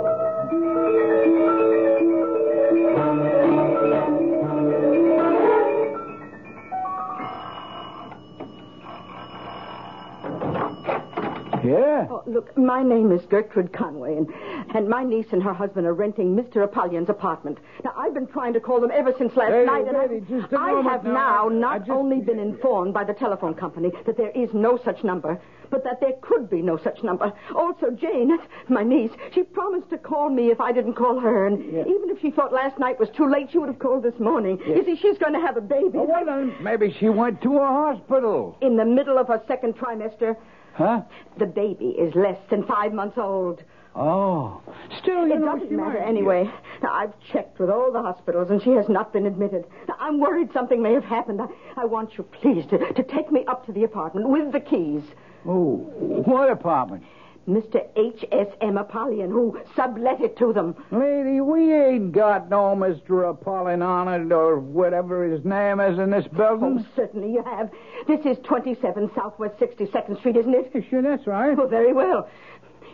[11.68, 12.08] Yeah?
[12.10, 14.28] Oh, look, my name is Gertrude Conway, and,
[14.76, 16.64] and my niece and her husband are renting Mr.
[16.64, 17.58] Apollyon's apartment.
[17.84, 20.58] Now, I've been trying to call them ever since last night, and I- just a
[20.60, 21.50] I have now.
[21.50, 25.40] not just- only been informed by the telephone company that there is no such number,
[25.70, 27.34] but that there could be no such number.
[27.54, 28.38] Also, Jane,
[28.70, 32.22] my niece, she promised to call me if I didn't call her, and even if
[32.22, 34.60] she thought last night was too late, she would have called this morning.
[34.66, 35.98] You see, she's going to have a baby.
[35.98, 38.58] Oh, well, then maybe she went to a hospital.
[38.62, 40.38] In the middle of her second trimester,
[40.78, 41.02] Huh?
[41.40, 43.64] the baby is less than five months old.
[43.96, 44.62] Oh.
[45.02, 46.52] Still, you It know, doesn't matter might- anyway.
[46.84, 49.66] Now, I've checked with all the hospitals, and she has not been admitted.
[49.88, 51.42] Now, I'm worried something may have happened.
[51.42, 54.60] I, I want you, please, to, to take me up to the apartment with the
[54.60, 55.02] keys.
[55.48, 55.78] Oh,
[56.26, 57.04] what apartment?
[57.48, 57.88] Mr.
[57.96, 58.78] H.S.M.
[58.78, 60.76] Apollyon, who sublet it to them.
[60.92, 63.30] Lady, we ain't got no Mr.
[63.30, 66.80] Apollyon on it or whatever his name is in this building.
[66.80, 67.72] Oh, certainly you have.
[68.08, 70.86] This is 27 Southwest 62nd Street, isn't it?
[70.90, 71.58] Sure, that's right.
[71.58, 72.30] Oh, very well.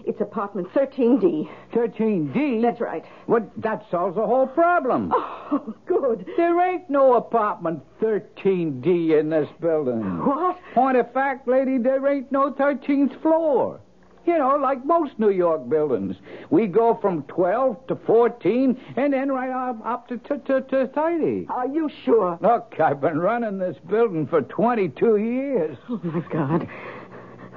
[0.05, 1.49] It's apartment 13D.
[1.73, 2.61] 13D?
[2.61, 3.05] That's right.
[3.25, 5.11] Well, that solves the whole problem.
[5.15, 6.25] Oh, good.
[6.35, 10.01] There ain't no apartment 13D in this building.
[10.25, 10.59] What?
[10.73, 13.79] Point of fact, lady, there ain't no 13th floor.
[14.25, 16.15] You know, like most New York buildings.
[16.49, 20.87] We go from 12 to 14 and then right up, up to, to, to, to
[20.87, 21.47] 30.
[21.49, 22.37] Are you sure?
[22.41, 25.77] Look, I've been running this building for 22 years.
[25.89, 26.67] Oh, my God.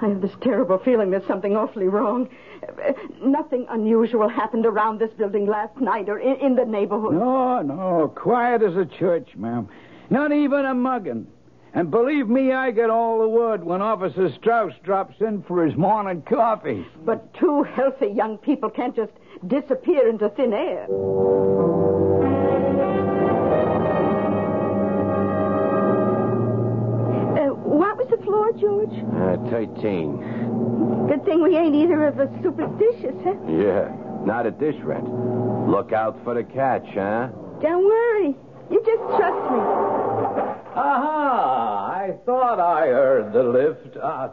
[0.02, 2.28] I have this terrible feeling there's something awfully wrong.
[2.62, 2.92] Uh,
[3.22, 7.14] Nothing unusual happened around this building last night or in, in the neighborhood.
[7.14, 9.68] No, no, quiet as a church, ma'am.
[10.10, 11.26] Not even a mugging.
[11.74, 15.76] And believe me, I get all the word when Officer Strauss drops in for his
[15.76, 16.86] morning coffee.
[17.04, 19.12] But two healthy young people can't just
[19.46, 20.86] disappear into thin air.
[27.36, 28.96] Uh, what was the floor, George?
[29.12, 31.06] Uh, 13.
[31.08, 33.34] Good thing we ain't either of us superstitious, huh?
[33.46, 33.92] Yeah,
[34.24, 35.06] not at this rent.
[35.68, 37.28] Look out for the catch, huh?
[37.60, 38.34] Don't worry.
[38.70, 40.05] You just trust me.
[40.76, 41.90] Aha!
[41.90, 43.96] I thought I heard the lift.
[43.96, 44.28] Uh,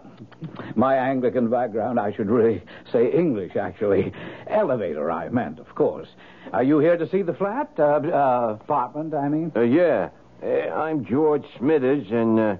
[0.76, 4.12] my Anglican background, I should really say English, actually.
[4.48, 6.10] Elevator, I meant, of course.
[6.52, 7.72] Are you here to see the flat?
[7.80, 9.54] Uh, uh, apartment, I mean?
[9.56, 10.10] Uh, yeah.
[10.44, 12.56] Uh, I'm George Smithers, and uh,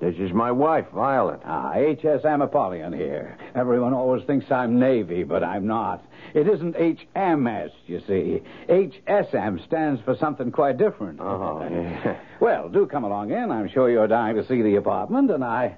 [0.00, 1.40] this is my wife, Violet.
[1.44, 2.42] Ah, H.S.M.
[2.42, 3.36] Apollyon here.
[3.54, 6.04] Everyone always thinks I'm Navy, but I'm not.
[6.34, 8.42] It isn't H.M.S., you see.
[8.68, 9.60] H.S.M.
[9.66, 11.20] stands for something quite different.
[11.20, 12.20] Oh, yeah.
[12.40, 13.50] Well, do come along in.
[13.50, 15.76] I'm sure you're dying to see the apartment, and I.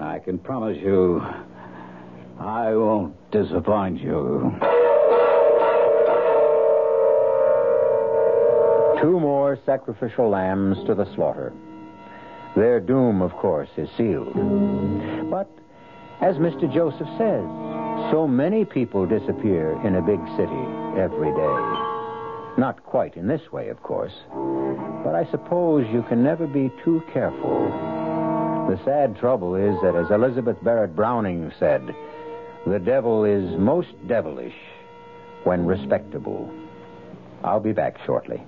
[0.00, 1.22] I can promise you.
[2.40, 4.52] I won't disappoint you.
[9.00, 11.52] Two more sacrificial lambs to the slaughter.
[12.56, 14.32] Their doom, of course, is sealed.
[15.28, 15.50] But,
[16.20, 16.72] as Mr.
[16.72, 17.44] Joseph says,
[18.10, 20.64] so many people disappear in a big city
[20.96, 21.94] every day.
[22.56, 24.12] Not quite in this way, of course.
[25.04, 27.66] But I suppose you can never be too careful.
[28.68, 31.94] The sad trouble is that, as Elizabeth Barrett Browning said,
[32.66, 34.54] the devil is most devilish
[35.42, 36.50] when respectable.
[37.42, 38.42] I'll be back shortly.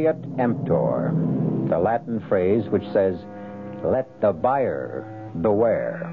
[0.00, 1.12] Caveat emptor,
[1.68, 3.16] the Latin phrase which says,
[3.84, 5.04] let the buyer
[5.42, 6.08] beware.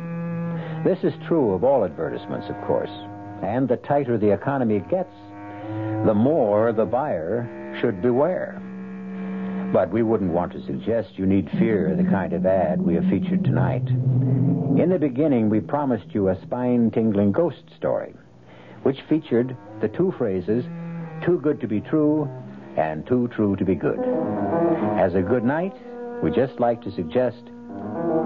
[0.83, 2.89] This is true of all advertisements, of course.
[3.41, 5.13] And the tighter the economy gets,
[6.05, 8.61] the more the buyer should beware.
[9.71, 13.05] But we wouldn't want to suggest you need fear the kind of ad we have
[13.05, 13.87] featured tonight.
[13.87, 18.13] In the beginning, we promised you a spine tingling ghost story,
[18.83, 20.65] which featured the two phrases,
[21.23, 22.29] too good to be true
[22.77, 23.99] and too true to be good.
[24.97, 25.75] As a good night,
[26.23, 27.41] we just like to suggest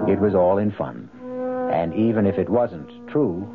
[0.08, 1.08] it was all in fun.
[1.72, 3.48] And even if it wasn't true,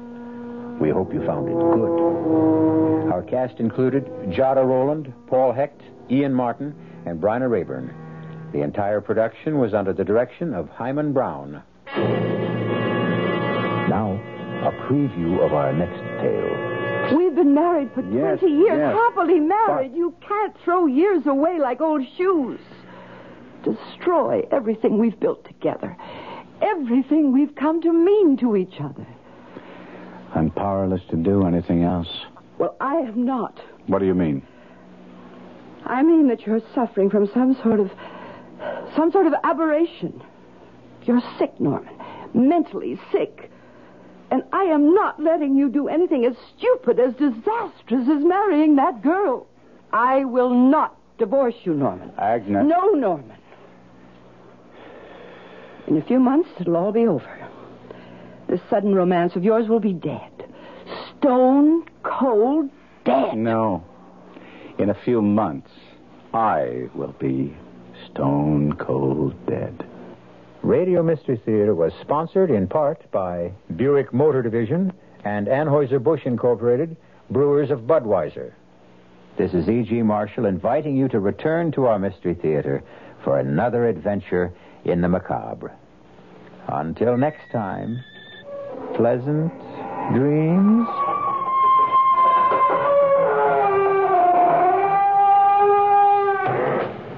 [0.81, 3.11] we hope you found it good.
[3.11, 6.75] Our cast included Jada Rowland, Paul Hecht, Ian Martin,
[7.05, 7.93] and Bryna Raeburn.
[8.51, 11.63] The entire production was under the direction of Himan Brown.
[13.89, 14.19] Now,
[14.63, 16.66] a preview of our next tale.
[17.15, 18.93] We've been married for Yes, 20 years, yes.
[18.95, 19.93] happily married.
[19.95, 22.59] You can't throw years away like old shoes.
[23.63, 25.95] Destroy everything we've built together,
[26.61, 29.05] everything we've come to mean to each other.
[30.35, 32.07] I'm powerless to do anything else.
[32.57, 33.59] Well, I am not.
[33.87, 34.45] What do you mean?
[35.85, 37.91] I mean that you're suffering from some sort of
[38.95, 40.21] some sort of aberration.
[41.03, 41.93] You're sick, Norman.
[42.33, 43.49] Mentally sick.
[44.29, 49.01] And I am not letting you do anything as stupid, as disastrous as marrying that
[49.01, 49.47] girl.
[49.93, 52.11] I will not divorce you, Norman.
[52.17, 52.65] Agnes.
[52.67, 53.37] No, Norman.
[55.87, 57.47] In a few months, it'll all be over.
[58.49, 60.31] This sudden romance of yours will be dead.
[61.17, 62.69] Stone cold
[63.05, 63.37] dead.
[63.37, 63.83] No.
[64.77, 65.71] In a few months,
[66.33, 67.55] I will be
[68.11, 69.85] stone cold dead.
[70.67, 74.91] Radio Mystery Theater was sponsored in part by Buick Motor Division
[75.23, 76.97] and Anheuser-Busch Incorporated,
[77.29, 78.51] brewers of Budweiser.
[79.37, 80.01] This is E.G.
[80.01, 82.83] Marshall inviting you to return to our Mystery Theater
[83.23, 84.51] for another adventure
[84.83, 85.73] in the macabre.
[86.67, 88.03] Until next time,
[88.93, 89.53] pleasant
[90.13, 90.85] dreams.